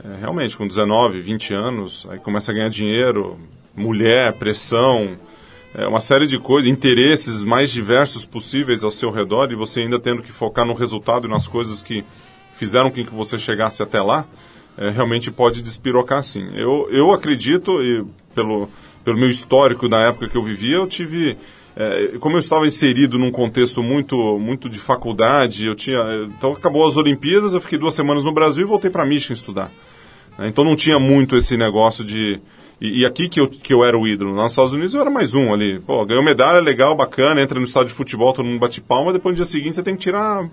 [0.05, 3.38] é, realmente com 19, 20 anos, aí começa a ganhar dinheiro,
[3.77, 5.16] mulher, pressão,
[5.74, 9.98] é, uma série de coisas, interesses mais diversos possíveis ao seu redor e você ainda
[10.01, 12.05] tendo que focar no resultado e nas coisas que
[12.55, 14.27] fizeram com que você chegasse até lá,
[14.79, 16.48] é, realmente pode despirocar sim.
[16.55, 18.68] Eu, eu acredito, e pelo,
[19.04, 21.36] pelo meu histórico da época que eu vivia, eu tive.
[21.76, 25.98] é, como eu estava inserido num contexto muito, muito de faculdade, eu tinha.
[26.36, 29.70] Então acabou as Olimpíadas, eu fiquei duas semanas no Brasil e voltei para Michigan estudar.
[30.38, 30.48] né?
[30.48, 32.40] Então não tinha muito esse negócio de.
[32.80, 34.36] E, aqui que eu, que eu era o ídolo.
[34.36, 35.80] Nos Estados Unidos eu era mais um ali.
[35.80, 39.32] Pô, ganhou medalha, legal, bacana, entra no estádio de futebol, todo mundo bate palma, depois
[39.32, 40.48] no dia seguinte você tem que tirar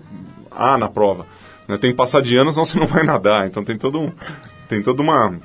[0.50, 1.24] A na prova.
[1.68, 1.78] né?
[1.78, 3.46] Tem que passar de ano, senão você não vai nadar.
[3.46, 4.10] Então tem todo um.
[4.68, 5.38] Tem toda uma.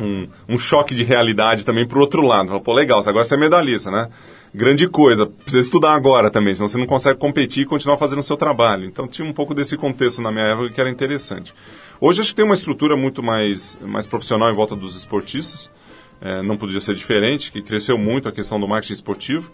[0.00, 2.48] Um, um choque de realidade também pro outro lado.
[2.48, 4.08] Fala, Pô, legal, agora você é medalhista, né?
[4.52, 8.22] Grande coisa, precisa estudar agora também, senão você não consegue competir e continuar fazendo o
[8.22, 8.84] seu trabalho.
[8.84, 11.54] Então tinha um pouco desse contexto na minha época que era interessante.
[12.00, 15.70] Hoje acho que tem uma estrutura muito mais, mais profissional em volta dos esportistas.
[16.20, 19.52] É, não podia ser diferente, que cresceu muito a questão do marketing esportivo.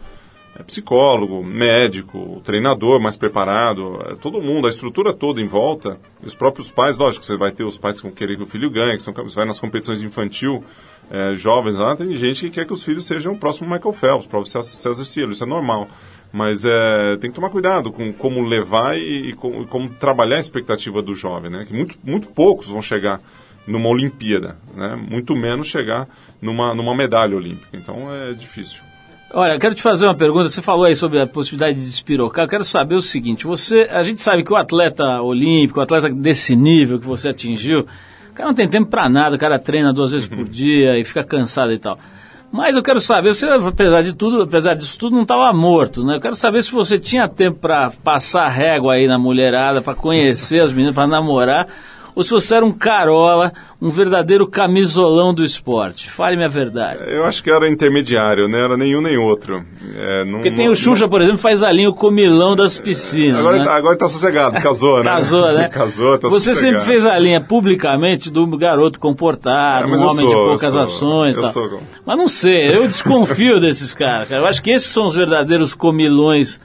[0.59, 6.35] É, psicólogo, médico, treinador mais preparado, é, todo mundo, a estrutura toda em volta, os
[6.35, 8.97] próprios pais, lógico, você vai ter os pais que vão querer que o filho ganhe,
[8.97, 10.65] que são, você vai nas competições infantil,
[11.11, 14.29] é, jovens lá, tem gente que quer que os filhos sejam o próximo Michael Phelps,
[14.33, 15.89] o César César Cielo, isso é normal.
[16.33, 20.37] Mas é, tem que tomar cuidado com como levar e, e com- e como trabalhar
[20.37, 21.65] a expectativa do jovem, né?
[21.67, 23.21] Que muito, muito poucos vão chegar
[23.67, 24.97] numa Olimpíada, né?
[25.09, 26.09] Muito menos chegar
[26.43, 27.69] numa, numa medalha olímpica.
[27.75, 28.83] Então é difícil.
[29.33, 30.49] Olha, eu quero te fazer uma pergunta.
[30.49, 32.45] Você falou aí sobre a possibilidade de despirocar.
[32.45, 36.09] Eu quero saber o seguinte: você, a gente sabe que o atleta olímpico, o atleta
[36.09, 37.87] desse nível que você atingiu,
[38.31, 39.37] o cara não tem tempo pra nada.
[39.37, 41.99] O cara treina duas vezes por dia e fica cansado e tal.
[42.53, 46.17] Mas eu quero saber, você, apesar de tudo, apesar disso tudo, não estava morto, né?
[46.17, 50.61] Eu quero saber se você tinha tempo pra passar régua aí na mulherada, pra conhecer
[50.61, 51.67] as meninas, pra namorar,
[52.17, 56.11] ou se você era um carola, um verdadeiro camisolão do esporte.
[56.11, 57.05] Fale-me a verdade.
[57.07, 59.63] Eu acho que era intermediário, não era nenhum nem outro.
[59.95, 62.79] É, não, Porque tem não- o Xuxa, por exemplo, faz a linha o comilão das
[62.79, 63.39] piscinas.
[63.39, 63.65] Agora, né?
[63.65, 65.11] tá, agora tá sossegado, casou, né?
[65.11, 65.69] Casou, né?
[65.73, 66.79] casou, tá Você sossegado.
[66.79, 70.71] sempre fez a linha publicamente do garoto comportado, É, um homem de sou, eu poucas
[70.73, 71.37] sou, ações.
[71.37, 71.45] tal.
[71.45, 71.81] sou.
[72.07, 74.29] Mas não sei, eu desconfio desses caras.
[74.31, 74.41] Cara.
[74.41, 76.59] Eu acho que esses são os verdadeiros comilões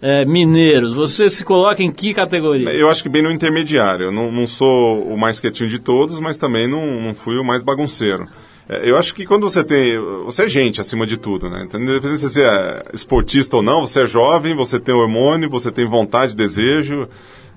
[0.00, 0.94] é, mineiros.
[0.94, 2.70] Você se coloca em que categoria?
[2.72, 4.06] Eu acho que bem no intermediário.
[4.06, 7.44] Eu não, não sou o mais quietinho de todos, mas também não, não fui o
[7.44, 8.26] mais bagunceiro.
[8.68, 9.98] É, Eu acho que quando você tem.
[10.24, 11.64] Você é gente acima de tudo, né?
[11.66, 15.70] Então, Independente se você é esportista ou não, você é jovem, você tem hormônio, você
[15.70, 17.08] tem vontade, desejo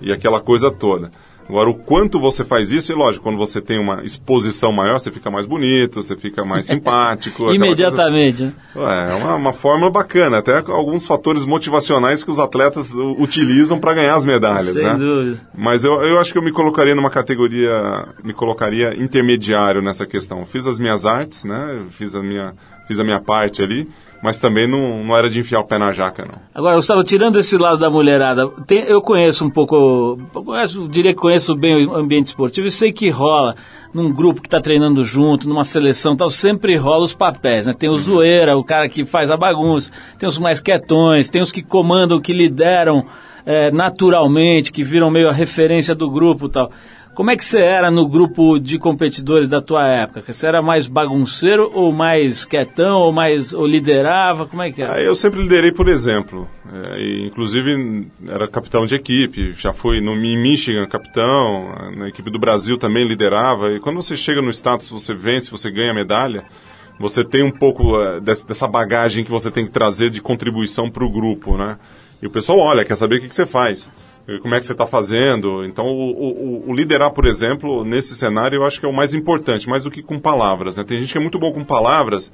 [0.02, 1.12] e aquela coisa toda.
[1.50, 5.10] Agora, o quanto você faz isso, e lógico, quando você tem uma exposição maior, você
[5.12, 7.36] fica mais bonito, você fica mais simpático.
[7.44, 8.54] aquela coisa- Imediatamente, né?
[9.10, 14.14] É uma, uma fórmula bacana, até alguns fatores motivacionais que os atletas utilizam para ganhar
[14.14, 14.94] as medalhas, Sem né?
[14.94, 15.42] dúvida.
[15.58, 20.46] Mas eu, eu acho que eu me colocaria numa categoria, me colocaria intermediário nessa questão.
[20.46, 21.82] Fiz as minhas artes, né?
[21.90, 22.54] Fiz a minha,
[22.88, 23.88] fiz a minha parte ali,
[24.22, 26.42] mas também não, não era de enfiar o pé na jaca, não.
[26.54, 31.20] Agora, Gustavo, tirando esse lado da mulherada, tem- eu conheço um pouco, eu diria que
[31.20, 33.56] conheço bem o ambiente esportivo e sei que rola
[33.94, 37.74] num grupo que está treinando junto, numa seleção e tal, sempre rola os papéis, né?
[37.78, 41.52] Tem o zoeira, o cara que faz a bagunça, tem os mais quietões, tem os
[41.52, 43.06] que comandam, que lideram
[43.46, 46.70] eh, naturalmente, que viram meio a referência do grupo e tal.
[47.20, 50.32] Como é que você era no grupo de competidores da tua época?
[50.32, 54.46] Você era mais bagunceiro ou mais quietão, ou mais ou liderava?
[54.46, 54.94] Como é que era?
[54.94, 56.48] Aí eu sempre liderei por exemplo.
[56.74, 62.32] É, e, inclusive era capitão de equipe, já fui no em Michigan capitão, na equipe
[62.32, 63.74] do Brasil também liderava.
[63.74, 66.46] E quando você chega no status, você vence, você ganha medalha,
[66.98, 71.04] você tem um pouco des- dessa bagagem que você tem que trazer de contribuição para
[71.04, 71.78] o grupo, né?
[72.22, 73.92] E o pessoal olha, quer saber o que, que você faz.
[74.42, 75.66] Como é que você está fazendo.
[75.66, 79.14] Então, o, o, o, liderar, por exemplo, nesse cenário, eu acho que é o mais
[79.14, 80.78] importante, mais do que com palavras.
[80.78, 80.84] Né?
[80.84, 82.32] Tem gente que é muito boa com palavras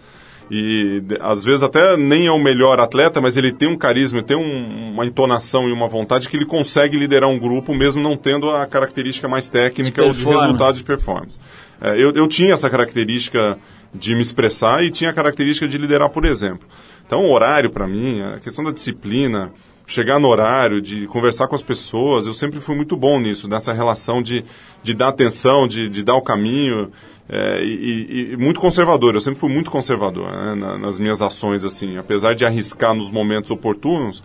[0.49, 4.37] e às vezes até nem é o melhor atleta, mas ele tem um carisma, tem
[4.37, 8.49] um, uma entonação e uma vontade que ele consegue liderar um grupo, mesmo não tendo
[8.49, 11.39] a característica mais técnica ou de resultado de performance.
[11.81, 13.57] É, eu, eu tinha essa característica
[13.93, 16.67] de me expressar e tinha a característica de liderar, por exemplo.
[17.05, 19.51] Então, o horário, para mim, a questão da disciplina,
[19.87, 23.71] chegar no horário, de conversar com as pessoas, eu sempre fui muito bom nisso, nessa
[23.71, 24.43] relação de,
[24.83, 26.91] de dar atenção, de, de dar o caminho,
[27.27, 29.15] é, e, e, muito conservador.
[29.15, 33.51] Eu sempre fui muito conservador né, nas minhas ações, assim, apesar de arriscar nos momentos
[33.51, 34.23] oportunos.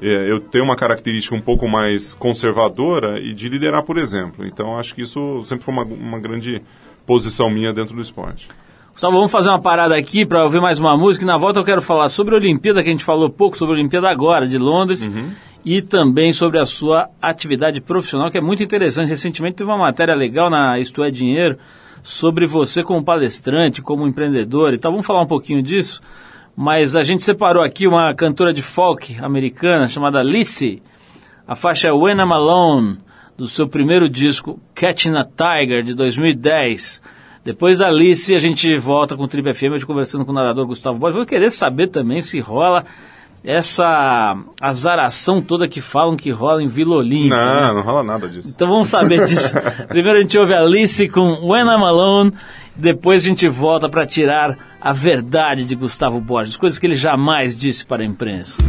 [0.00, 4.44] É, eu tenho uma característica um pouco mais conservadora e de liderar, por exemplo.
[4.44, 6.60] Então, acho que isso sempre foi uma, uma grande
[7.06, 8.48] posição minha dentro do esporte.
[9.02, 11.24] Gustavo, vamos fazer uma parada aqui para ouvir mais uma música.
[11.24, 13.74] E na volta eu quero falar sobre a Olimpíada, que a gente falou pouco sobre
[13.74, 15.32] a Olimpíada agora, de Londres, uhum.
[15.64, 19.08] e também sobre a sua atividade profissional, que é muito interessante.
[19.08, 21.58] Recentemente teve uma matéria legal na Isto é Dinheiro
[22.00, 24.92] sobre você como palestrante, como empreendedor e tal.
[24.92, 26.00] Vamos falar um pouquinho disso.
[26.54, 30.80] Mas a gente separou aqui uma cantora de folk americana chamada Lissy.
[31.44, 32.98] A faixa é When I'm Alone,
[33.36, 37.02] do seu primeiro disco Catching a Tiger, de 2010.
[37.44, 40.64] Depois da Alice, a gente volta com o Trip FM, hoje conversando com o narrador
[40.66, 41.16] Gustavo Borges.
[41.16, 42.84] Vou querer saber também se rola
[43.44, 47.36] essa azaração toda que falam que rola em Vila Olímpia.
[47.36, 47.72] Não, né?
[47.72, 48.48] não rola nada disso.
[48.54, 49.54] Então vamos saber disso.
[49.88, 52.32] Primeiro a gente ouve a Alice com When I'm Alone,
[52.76, 57.56] depois a gente volta para tirar a verdade de Gustavo Borges, coisas que ele jamais
[57.58, 58.62] disse para a imprensa.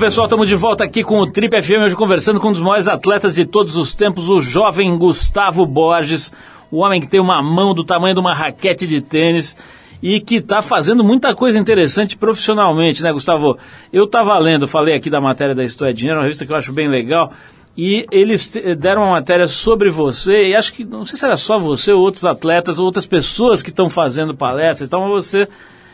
[0.00, 0.24] Pessoal.
[0.24, 3.34] Estamos de volta aqui com o Trip FM, hoje conversando com um dos maiores atletas
[3.34, 6.32] de todos os tempos, o jovem Gustavo Borges,
[6.70, 9.54] o homem que tem uma mão do tamanho de uma raquete de tênis
[10.02, 13.58] e que está fazendo muita coisa interessante profissionalmente, né, Gustavo?
[13.92, 16.72] Eu estava lendo, falei aqui da matéria da História Dinheiro, uma revista que eu acho
[16.72, 17.34] bem legal,
[17.76, 21.60] e eles deram uma matéria sobre você, e acho que, não sei se era só
[21.60, 25.46] você ou outros atletas, ou outras pessoas que estão fazendo palestras, então você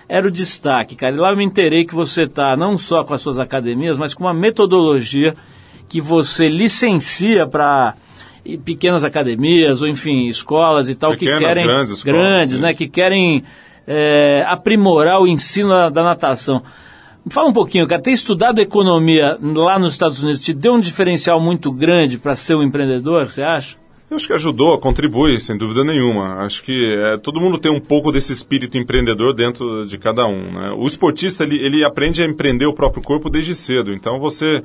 [0.08, 1.14] era o destaque, cara.
[1.14, 4.14] E lá eu me enterei que você está não só com as suas academias, mas
[4.14, 5.34] com uma metodologia
[5.88, 7.94] que você licencia para
[8.64, 11.64] pequenas academias, ou enfim, escolas e tal, Pequenas, que querem.
[11.64, 12.74] grandes escolas, grandes, né?
[12.74, 13.42] Que querem
[13.86, 16.62] é, aprimorar o ensino da, da natação.
[17.28, 18.00] Fala um pouquinho, cara.
[18.00, 22.54] Ter estudado economia lá nos Estados Unidos te deu um diferencial muito grande para ser
[22.54, 23.76] um empreendedor, você acha?
[24.08, 26.36] Eu acho que ajudou, contribui, sem dúvida nenhuma.
[26.44, 30.52] Acho que é, todo mundo tem um pouco desse espírito empreendedor dentro de cada um.
[30.52, 30.72] né?
[30.78, 33.92] O esportista, ele, ele aprende a empreender o próprio corpo desde cedo.
[33.92, 34.62] Então, você,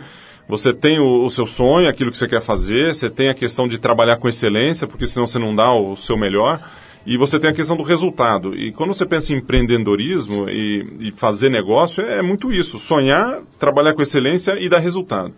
[0.47, 3.67] você tem o, o seu sonho, aquilo que você quer fazer, você tem a questão
[3.67, 6.61] de trabalhar com excelência, porque senão você não dá o seu melhor.
[7.03, 8.55] E você tem a questão do resultado.
[8.55, 12.77] E quando você pensa em empreendedorismo e, e fazer negócio, é, muito isso.
[12.77, 15.33] Sonhar, trabalhar com excelência e dar resultado.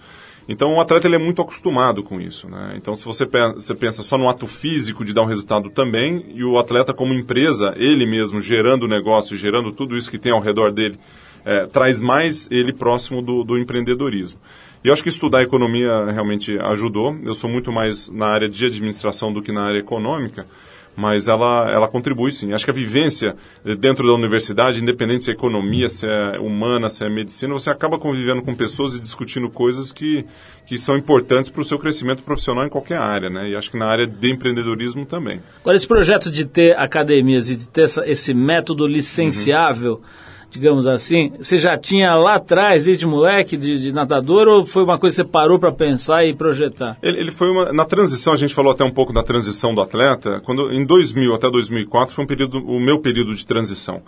[0.48, 2.50] Então o atleta ele é muito acostumado com isso.
[2.50, 2.76] Né?
[2.78, 6.44] Então se você, você pensa só no ato físico de dar um resultado também, e
[6.44, 10.42] o atleta como empresa, ele mesmo gerando o negócio, gerando tudo isso que tem ao
[10.42, 10.98] redor dele,
[11.46, 14.40] eh, traz mais ele próximo do, do empreendedorismo.
[14.84, 17.16] E eu acho que estudar economia realmente ajudou.
[17.24, 20.46] Eu sou muito mais na área de administração do que na área econômica,
[20.96, 22.54] mas ela, ela contribui sim.
[22.54, 23.36] Acho que a vivência
[23.66, 27.70] eh, dentro da universidade, independente se é economia, se é humana, se é medicina, você
[27.70, 30.26] acaba convivendo com pessoas e discutindo coisas que,
[30.66, 33.50] que são importantes para o seu crescimento profissional em qualquer área, né?
[33.50, 35.42] E acho que na área de empreendedorismo também.
[35.62, 40.02] Agora, esse projeto de ter academias e de ter essa- esse método licenciável,
[40.54, 45.00] digamos assim, você já tinha lá atrás, desde moleque, de, de nadador, ou foi uma
[45.00, 46.96] coisa que você parou para pensar e projetar?
[47.02, 49.82] Ele, ele foi uma, na transição, a gente falou até um pouco da transição do
[49.82, 54.04] atleta, quando em 2000 até 2004 foi um período, o meu período de transição.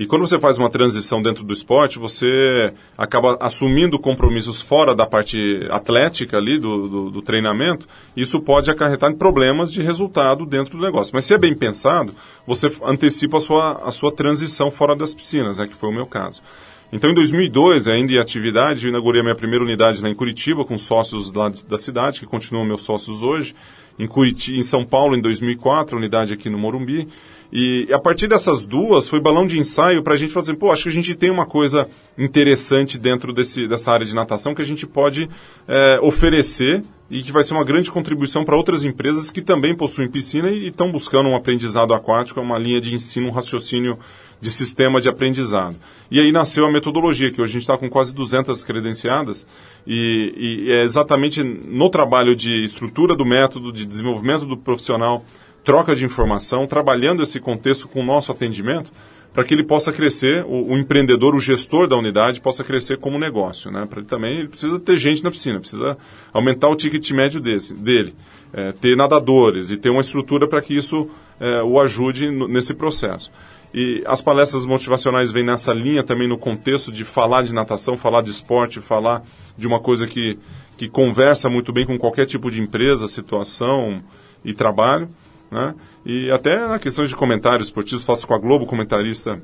[0.00, 5.04] E quando você faz uma transição dentro do esporte, você acaba assumindo compromissos fora da
[5.04, 5.36] parte
[5.70, 7.86] atlética ali, do, do, do treinamento,
[8.16, 11.10] isso pode acarretar em problemas de resultado dentro do negócio.
[11.14, 12.14] Mas se é bem pensado,
[12.46, 16.06] você antecipa a sua, a sua transição fora das piscinas, né, que foi o meu
[16.06, 16.40] caso.
[16.90, 20.64] Então, em 2002, ainda em atividade, eu inaugurei a minha primeira unidade lá em Curitiba,
[20.64, 23.54] com sócios lá da cidade, que continuam meus sócios hoje.
[23.98, 27.06] Em, Curiti, em São Paulo, em 2004, unidade aqui no Morumbi.
[27.52, 30.70] E a partir dessas duas, foi balão de ensaio para a gente falar assim, pô,
[30.70, 34.62] acho que a gente tem uma coisa interessante dentro desse, dessa área de natação que
[34.62, 35.28] a gente pode
[35.66, 40.08] é, oferecer e que vai ser uma grande contribuição para outras empresas que também possuem
[40.08, 43.98] piscina e estão buscando um aprendizado aquático, uma linha de ensino, um raciocínio
[44.40, 45.76] de sistema de aprendizado.
[46.10, 49.46] E aí nasceu a metodologia, que hoje a gente está com quase 200 credenciadas,
[49.86, 55.24] e, e é exatamente no trabalho de estrutura do método, de desenvolvimento do profissional,
[55.64, 58.90] troca de informação, trabalhando esse contexto com o nosso atendimento,
[59.32, 63.18] para que ele possa crescer, o, o empreendedor, o gestor da unidade, possa crescer como
[63.18, 63.70] negócio.
[63.70, 63.86] Né?
[63.86, 65.96] Para ele também, ele precisa ter gente na piscina, precisa
[66.32, 68.14] aumentar o ticket médio desse, dele,
[68.52, 71.08] é, ter nadadores e ter uma estrutura para que isso
[71.38, 73.30] é, o ajude nesse processo.
[73.72, 78.22] E as palestras motivacionais vêm nessa linha também no contexto de falar de natação, falar
[78.22, 79.22] de esporte, falar
[79.56, 80.36] de uma coisa que,
[80.76, 84.02] que conversa muito bem com qualquer tipo de empresa, situação
[84.44, 85.08] e trabalho.
[85.50, 85.74] Né?
[86.06, 89.40] E até na questão de comentários esportivos, faço com a Globo comentarista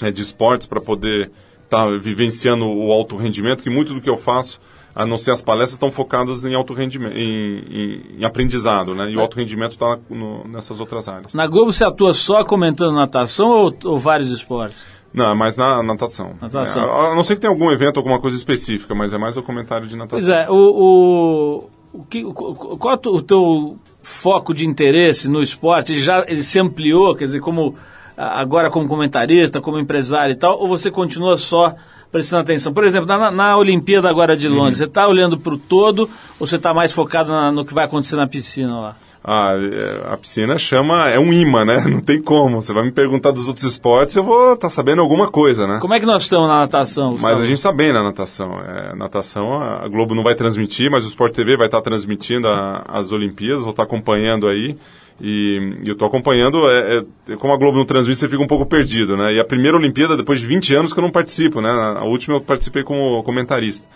[0.00, 1.30] é, de esportes para poder
[1.62, 4.60] estar tá vivenciando o alto rendimento, que muito do que eu faço,
[4.94, 9.10] a não ser as palestras, estão focadas em alto rendimento, em, em, aprendizado, né?
[9.10, 9.98] E o alto rendimento está
[10.46, 11.32] nessas outras áreas.
[11.34, 14.84] Na Globo você atua só comentando natação ou, ou vários esportes?
[15.14, 16.34] Não, é mais na natação.
[16.40, 16.84] Natação.
[16.84, 19.42] É, a não ser que tenha algum evento, alguma coisa específica, mas é mais o
[19.42, 20.18] comentário de natação.
[20.18, 25.42] Pois é, o, o, o que, o- qual é o teu foco de interesse no
[25.42, 25.92] esporte?
[25.92, 27.74] Ele já ele se ampliou, quer dizer, como
[28.16, 31.74] agora como comentarista, como empresário e tal, ou você continua só
[32.10, 32.72] prestando atenção?
[32.72, 36.46] Por exemplo, na, na Olimpíada agora de Londres, você está olhando para o todo ou
[36.46, 38.96] você está mais focado na- no que vai acontecer na piscina lá?
[39.24, 41.84] Ah, é, a piscina chama, é um imã, né?
[41.86, 42.60] Não tem como.
[42.60, 45.78] Você vai me perguntar dos outros esportes, eu vou estar sabendo alguma coisa, né?
[45.80, 47.10] Como é que nós estamos na natação?
[47.12, 47.42] Mas Gustavo?
[47.42, 48.60] a gente está bem na natação.
[48.60, 52.82] É, natação, a Globo não vai transmitir, mas o Sport TV vai estar transmitindo a-
[52.88, 54.74] as Olimpíadas, vou estar acompanhando aí.
[55.20, 58.46] E, e eu estou acompanhando, é, é- como a Globo não transmite, você fica um
[58.48, 59.34] pouco perdido, né?
[59.34, 61.70] E a primeira Olimpíada, depois de 20 anos que eu não participo, né?
[61.70, 63.86] A última eu participei como comentarista.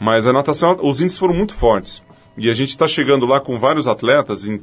[0.00, 2.00] Mas a natação, os índices foram muito fortes.
[2.38, 4.60] E a gente está chegando lá com vários atletas em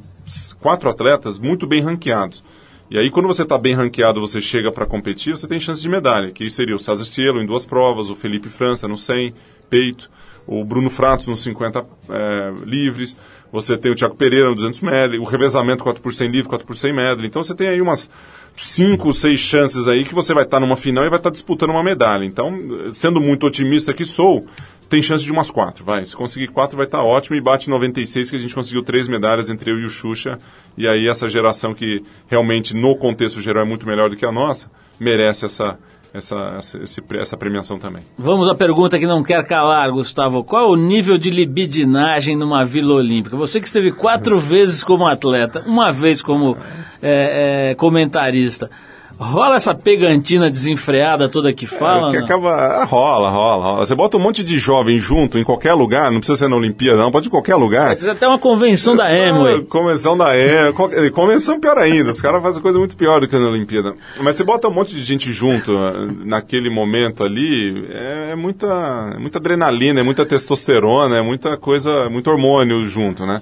[0.59, 2.41] quatro atletas muito bem ranqueados.
[2.89, 5.89] E aí, quando você está bem ranqueado, você chega para competir, você tem chance de
[5.89, 9.33] medalha, que seria o César Cielo em duas provas, o Felipe França no 100,
[9.69, 10.09] peito,
[10.45, 13.17] o Bruno Fratos nos 50 é, livres,
[13.51, 16.65] você tem o Thiago Pereira no 200 medley, o revezamento 4 por 100 livre, 4
[16.65, 17.27] por 100 medley.
[17.27, 18.09] Então, você tem aí umas
[18.55, 21.83] cinco, seis chances aí que você vai estar numa final e vai estar disputando uma
[21.83, 22.23] medalha.
[22.23, 22.57] Então,
[22.93, 24.45] sendo muito otimista que sou,
[24.89, 26.05] tem chance de umas quatro, vai.
[26.05, 29.49] Se conseguir quatro, vai estar ótimo e bate 96, que a gente conseguiu três medalhas
[29.49, 30.37] entre eu e o Xuxa.
[30.77, 34.31] E aí essa geração que realmente, no contexto geral, é muito melhor do que a
[34.31, 34.69] nossa,
[34.99, 35.77] merece essa,
[36.13, 38.03] essa, essa, essa premiação também.
[38.17, 40.43] Vamos à pergunta que não quer calar, Gustavo.
[40.43, 43.35] Qual é o nível de libidinagem numa Vila Olímpica?
[43.35, 46.57] Você que esteve quatro vezes como atleta, uma vez como
[47.01, 48.69] é, é, comentarista.
[49.17, 52.09] Rola essa pegantina desenfreada toda que fala?
[52.09, 52.53] É, que acaba.
[52.53, 53.85] ah, rola, rola, rola.
[53.85, 56.97] Você bota um monte de jovem junto em qualquer lugar, não precisa ser na Olimpíada,
[56.97, 57.87] não, pode ir em qualquer lugar.
[57.89, 59.63] Pode ser até uma convenção da Ah, Amway.
[59.63, 62.11] Convenção da E, eh, convenção pior ainda.
[62.11, 63.95] Os caras fazem coisa muito pior do que na Olimpíada.
[64.19, 65.93] Mas você bota um monte de gente junto ah,
[66.25, 72.09] naquele momento ali, é, é muita, é muita adrenalina, é muita testosterona, é muita coisa,
[72.09, 73.41] muito hormônio junto, né?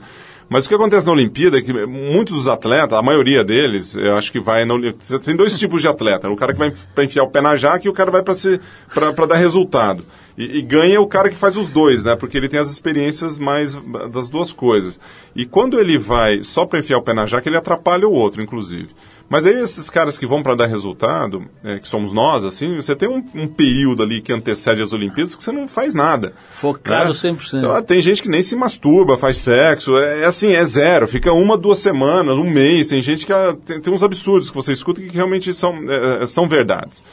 [0.54, 4.16] Mas o que acontece na Olimpíada é que muitos dos atletas, a maioria deles, eu
[4.16, 5.18] acho que vai na Olimpíada.
[5.18, 6.30] Tem dois tipos de atleta.
[6.30, 9.26] O cara que vai para enfiar o pé na jaca e o cara vai para
[9.26, 10.06] dar resultado.
[10.38, 12.16] E, e ganha o cara que faz os dois, né?
[12.16, 13.74] Porque ele tem as experiências mais
[14.12, 15.00] das duas coisas.
[15.36, 18.40] E quando ele vai só para enfiar o pé na jaca, ele atrapalha o outro,
[18.40, 18.90] inclusive.
[19.30, 22.96] Mas aí esses caras que vão para dar resultado, é, que somos nós, assim, você
[22.96, 26.34] tem um, um período ali que antecede as Olimpíadas que você não faz nada.
[26.52, 27.12] Focado né?
[27.12, 27.58] 100%.
[27.58, 31.34] Então, tem gente que nem se masturba, faz sexo, é, é assim, é zero, fica
[31.34, 32.90] uma, duas semanas, um mês.
[32.90, 36.26] Tem gente que ah, tem, tem uns absurdos que você escuta que realmente são, é,
[36.26, 37.04] são verdades.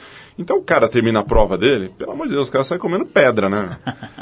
[0.40, 3.04] Então o cara termina a prova dele, pelo amor de Deus, o cara sai comendo
[3.04, 3.76] pedra, né?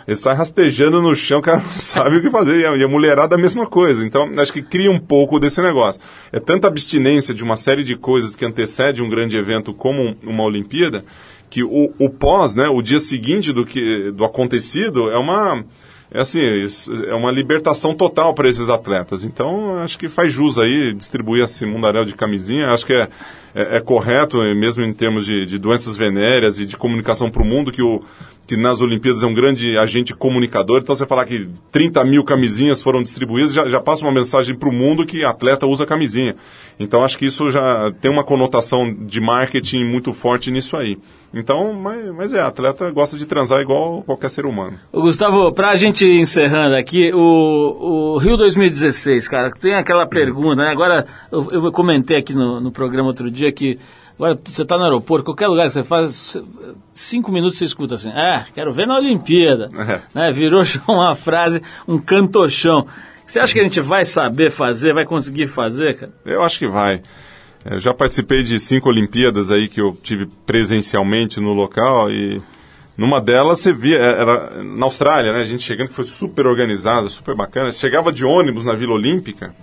[0.06, 2.60] Ele sai rastejando no chão, o cara não sabe o que fazer.
[2.76, 4.04] E a, mulherada a mesma coisa.
[4.04, 6.00] Então acho que cria um pouco desse negócio.
[6.32, 10.16] É tanta abstinência de uma série de coisas que antecede um grande evento como um-
[10.24, 11.04] uma Olimpíada,
[11.48, 15.64] que o, o pós, né, o dia seguinte do, que, do acontecido, é uma
[16.10, 16.40] é assim,
[17.06, 19.24] é uma libertação total para esses atletas.
[19.24, 22.70] Então, acho que faz jus aí distribuir esse mundaréu de camisinha.
[22.70, 23.08] Acho que é,
[23.54, 27.44] é, é correto, mesmo em termos de, de doenças venéreas e de comunicação para o
[27.44, 28.02] mundo, que, o,
[28.48, 30.80] que nas Olimpíadas é um grande agente comunicador.
[30.80, 34.70] Então, você falar que 30 mil camisinhas foram distribuídas, já, já passa uma mensagem para
[34.70, 36.34] o mundo que atleta usa camisinha.
[36.80, 40.96] Então, acho que isso já tem uma conotação de marketing muito forte nisso aí.
[41.34, 44.78] Então, mas, mas é, atleta gosta de transar igual qualquer ser humano.
[44.90, 50.62] Ô, Gustavo, pra gente ir encerrando aqui, o, o Rio 2016, cara, tem aquela pergunta,
[50.62, 50.70] né?
[50.70, 53.78] Agora, eu, eu comentei aqui no, no programa outro dia que
[54.18, 56.36] agora você tá no aeroporto, qualquer lugar que você faz,
[56.92, 59.70] cinco minutos você escuta assim, é, quero ver na Olimpíada.
[59.74, 60.00] É.
[60.12, 60.32] Né?
[60.32, 62.86] Virou uma frase, um cantochão.
[63.24, 66.12] Você acha que a gente vai saber fazer, vai conseguir fazer, cara?
[66.24, 67.02] Eu acho que vai.
[67.64, 72.40] Eu já participei de cinco Olimpíadas aí que eu tive presencialmente no local e
[72.96, 75.42] numa delas você via, era na Austrália, né?
[75.42, 77.70] A gente chegando que foi super organizado, super bacana.
[77.70, 79.54] Chegava de ônibus na Vila Olímpica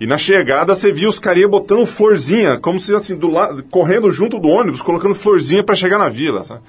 [0.00, 4.10] e na chegada você via os carinha botando florzinha, como se assim, do lado, correndo
[4.10, 6.62] junto do ônibus, colocando florzinha para chegar na vila, sabe?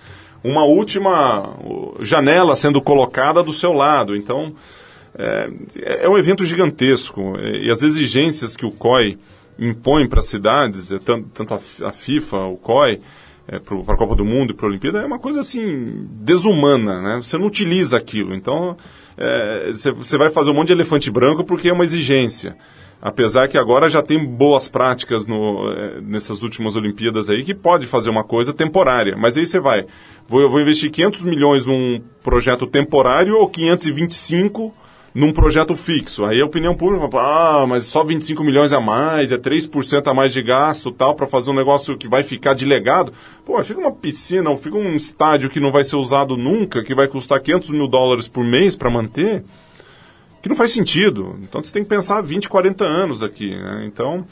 [0.44, 1.56] Uma última
[2.02, 4.18] janela sendo colocada do seu lado.
[4.18, 4.54] Então,
[5.18, 5.50] é,
[6.02, 9.18] é um evento gigantesco é, e as exigências que o COI
[9.58, 13.00] impõe para as cidades, é, tanto, a, FIFA, o COI,
[13.48, 17.02] é, para a Copa do Mundo e para a Olimpíada, é uma coisa assim desumana,
[17.02, 17.22] né?
[17.22, 18.76] Você não utiliza aquilo, então
[19.18, 22.58] é, você você vai fazer um monte de elefante branco porque é uma exigência.
[23.02, 27.88] Apesar que agora já tem boas práticas no, eh, nessas últimas Olimpíadas aí que pode
[27.88, 29.18] fazer uma coisa temporária.
[29.18, 29.86] Mas aí você vai,
[30.30, 34.72] vou, eu vou investir 500 milhões num projeto temporário ou 525
[35.14, 36.24] num projeto fixo.
[36.26, 40.14] Aí a opinião pública fala, ah, mas só 25 milhões a mais, é 3% a
[40.14, 43.12] mais de gasto tal, para fazer um negócio que vai ficar de legado.
[43.46, 46.96] Pô, fica uma piscina, ou fica um estádio que não vai ser usado nunca, que
[46.96, 49.44] vai custar 500 mil dólares por mês para manter
[50.42, 51.38] que não faz sentido.
[51.44, 53.56] Então você tem que pensar 20, 40 anos aqui.
[53.56, 53.84] Né?
[53.86, 54.26] Então,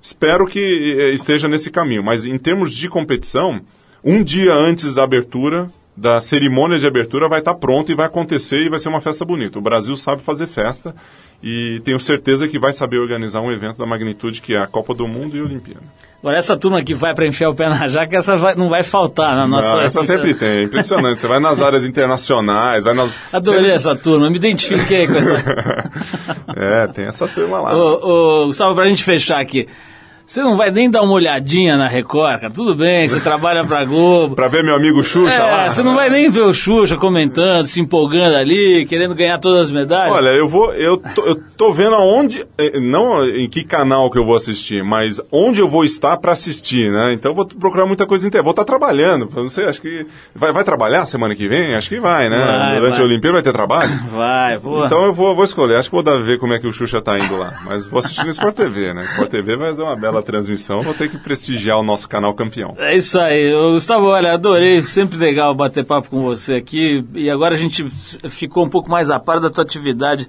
[0.00, 2.02] espero que eh, esteja nesse caminho.
[2.02, 3.60] Mas em termos de competição,
[4.04, 8.60] um dia antes da abertura, da cerimônia de abertura, vai estar pronto e vai acontecer
[8.64, 9.58] e vai ser uma festa bonita.
[9.58, 10.94] O Brasil sabe fazer festa
[11.42, 14.94] e tenho certeza que vai saber organizar um evento da magnitude que é a Copa
[14.94, 15.80] do Mundo e a Olimpíada.
[16.20, 18.82] Agora, essa turma que vai para enfiar o pé na jaca, essa vai- não vai
[18.82, 19.70] faltar na nossa...
[19.72, 21.20] Não, essa sempre tem, é impressionante.
[21.20, 23.12] Você vai nas áreas internacionais, vai nas.
[23.32, 25.32] Adorei essa turma, me identifiquei com essa...
[26.56, 27.76] É, tem essa turma lá.
[27.76, 29.68] Ô, ô, Gustavo, pra gente fechar aqui,
[30.26, 32.52] Você não vai nem dar uma olhadinha na Record, cara.
[32.52, 34.34] Tudo bem, você trabalha pra Globo.
[34.36, 35.66] Pra ver meu amigo Xuxa lá.
[35.66, 39.66] É, você não vai nem ver o Xuxa comentando, se empolgando ali, querendo ganhar todas
[39.66, 40.12] as medalhas.
[40.14, 40.72] Olha, eu vou.
[40.74, 42.44] Eu tô, eu tô vendo aonde.
[42.58, 46.32] eh, Não em que canal que eu vou assistir, mas onde eu vou estar pra
[46.32, 47.12] assistir, né?
[47.12, 48.42] Então eu vou procurar muita coisa inteira.
[48.42, 49.28] Vou estar trabalhando.
[49.36, 50.06] eu Não sei, acho que.
[50.34, 51.76] Vai, vai trabalhar semana que vem?
[51.76, 52.36] Acho que vai, né?
[52.44, 53.02] Vai, Durante vai.
[53.02, 53.90] a Olimpíada vai ter trabalho?
[54.10, 54.84] Vai, pô.
[54.86, 55.76] Então eu vou, vou escolher.
[55.76, 57.52] Acho que vou dar ver como é que o Xuxa tá indo lá.
[57.64, 59.04] Mas vou assistir no Sport TV, né?
[59.04, 60.82] Sport TV vai fazer uma bela transmissão.
[60.82, 62.74] Vou ter que prestigiar o nosso canal campeão.
[62.78, 63.52] É isso aí.
[63.72, 64.82] Gustavo, olha, adorei.
[64.82, 67.04] Sempre legal bater papo com você aqui.
[67.14, 67.88] E agora a gente
[68.28, 70.28] ficou um pouco mais a par da tua atividade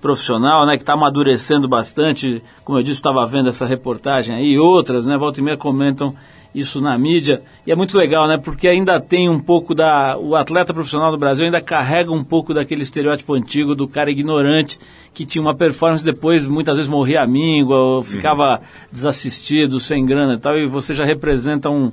[0.00, 0.76] profissional, né?
[0.76, 2.42] Que está amadurecendo bastante.
[2.64, 5.16] Como eu disse, estava vendo essa reportagem aí e outras, né?
[5.16, 6.14] Volta e meia comentam
[6.54, 7.42] isso na mídia.
[7.66, 8.36] E é muito legal, né?
[8.36, 10.16] Porque ainda tem um pouco da...
[10.18, 14.78] O atleta profissional do Brasil ainda carrega um pouco daquele estereótipo antigo do cara ignorante
[15.12, 20.34] que tinha uma performance depois muitas vezes morria à míngua ou ficava desassistido, sem grana
[20.34, 20.58] e tal.
[20.58, 21.90] E você já representa um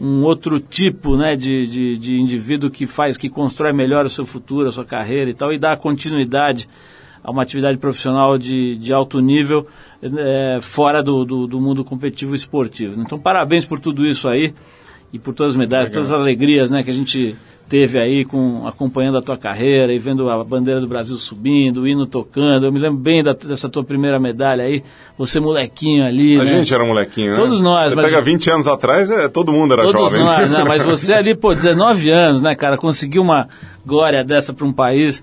[0.00, 4.24] um outro tipo né, de, de, de indivíduo que faz, que constrói melhor o seu
[4.24, 6.66] futuro, a sua carreira e tal, e dá continuidade
[7.22, 9.66] a uma atividade profissional de, de alto nível
[10.02, 13.00] eh, fora do, do, do mundo competitivo esportivo.
[13.00, 14.52] Então, parabéns por tudo isso aí
[15.12, 17.36] e por todas as medalhas, por todas as alegrias né, que a gente
[17.68, 21.86] teve aí com, acompanhando a tua carreira e vendo a bandeira do Brasil subindo, o
[21.86, 22.66] hino tocando.
[22.66, 24.82] Eu me lembro bem da- dessa tua primeira medalha aí,
[25.16, 26.34] você molequinho ali.
[26.36, 26.46] A né?
[26.50, 27.36] gente era molequinho, né?
[27.36, 30.18] Todos nós, Você mas- pega 20 anos atrás, é, todo mundo era Todos jovem.
[30.24, 30.64] nós, né?
[30.66, 32.76] Mas você ali, pô, 19 anos, né, cara?
[32.76, 33.48] Conseguiu uma
[33.86, 35.22] glória dessa para um país.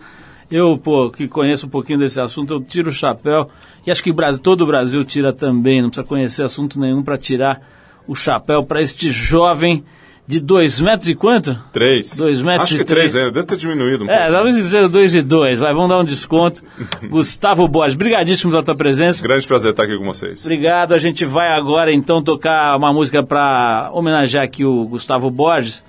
[0.50, 3.50] Eu, pô, que conheço um pouquinho desse assunto, eu tiro o chapéu.
[3.86, 5.82] E acho que o Brasil, todo o Brasil tira também.
[5.82, 7.62] Não precisa conhecer assunto nenhum para tirar
[8.08, 9.84] o chapéu para este jovem
[10.26, 11.58] de dois metros e quanto?
[11.72, 12.16] Três.
[12.18, 13.28] Dois metros Acho e que três, três.
[13.28, 14.32] é, deve ter diminuído um É, pouco.
[14.34, 15.60] talvez seja dois e dois.
[15.60, 16.62] Vai, vamos dar um desconto.
[17.10, 19.24] Gustavo Borges, brigadíssimo pela tua presença.
[19.24, 20.42] Grande prazer estar aqui com vocês.
[20.46, 20.94] Obrigado.
[20.94, 25.82] A gente vai agora então tocar uma música para homenagear aqui o Gustavo Borges,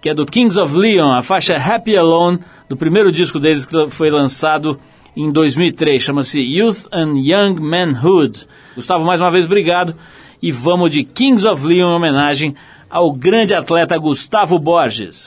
[0.00, 2.38] que é do Kings of Leon, a faixa Happy Alone,
[2.68, 4.78] do primeiro disco deles que foi lançado
[5.16, 8.46] em 2003, chama-se Youth and Young Manhood.
[8.74, 9.94] Gustavo, mais uma vez, obrigado.
[10.42, 12.54] E vamos de Kings of Leon em homenagem
[12.90, 15.26] ao grande atleta Gustavo Borges.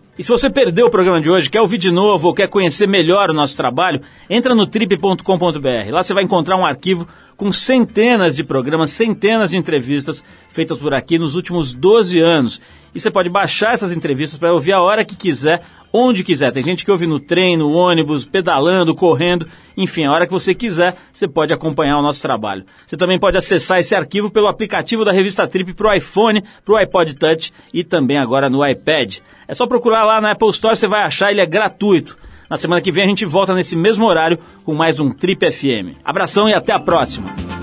[0.17, 2.87] E se você perdeu o programa de hoje, quer ouvir de novo ou quer conhecer
[2.87, 5.91] melhor o nosso trabalho, entra no trip.com.br.
[5.91, 7.07] Lá você vai encontrar um arquivo
[7.41, 12.61] com centenas de programas, centenas de entrevistas feitas por aqui nos últimos 12 anos.
[12.93, 16.51] E você pode baixar essas entrevistas para ouvir a hora que quiser, onde quiser.
[16.51, 20.53] Tem gente que ouve no trem, no ônibus, pedalando, correndo, enfim, a hora que você
[20.53, 22.63] quiser, você pode acompanhar o nosso trabalho.
[22.85, 26.73] Você também pode acessar esse arquivo pelo aplicativo da revista Trip para o iPhone, para
[26.75, 29.17] o iPod Touch e também agora no iPad.
[29.47, 32.15] É só procurar lá na Apple Store, você vai achar, ele é gratuito.
[32.51, 35.95] Na semana que vem a gente volta nesse mesmo horário com mais um Trip FM.
[36.03, 37.60] Abração e até a próxima!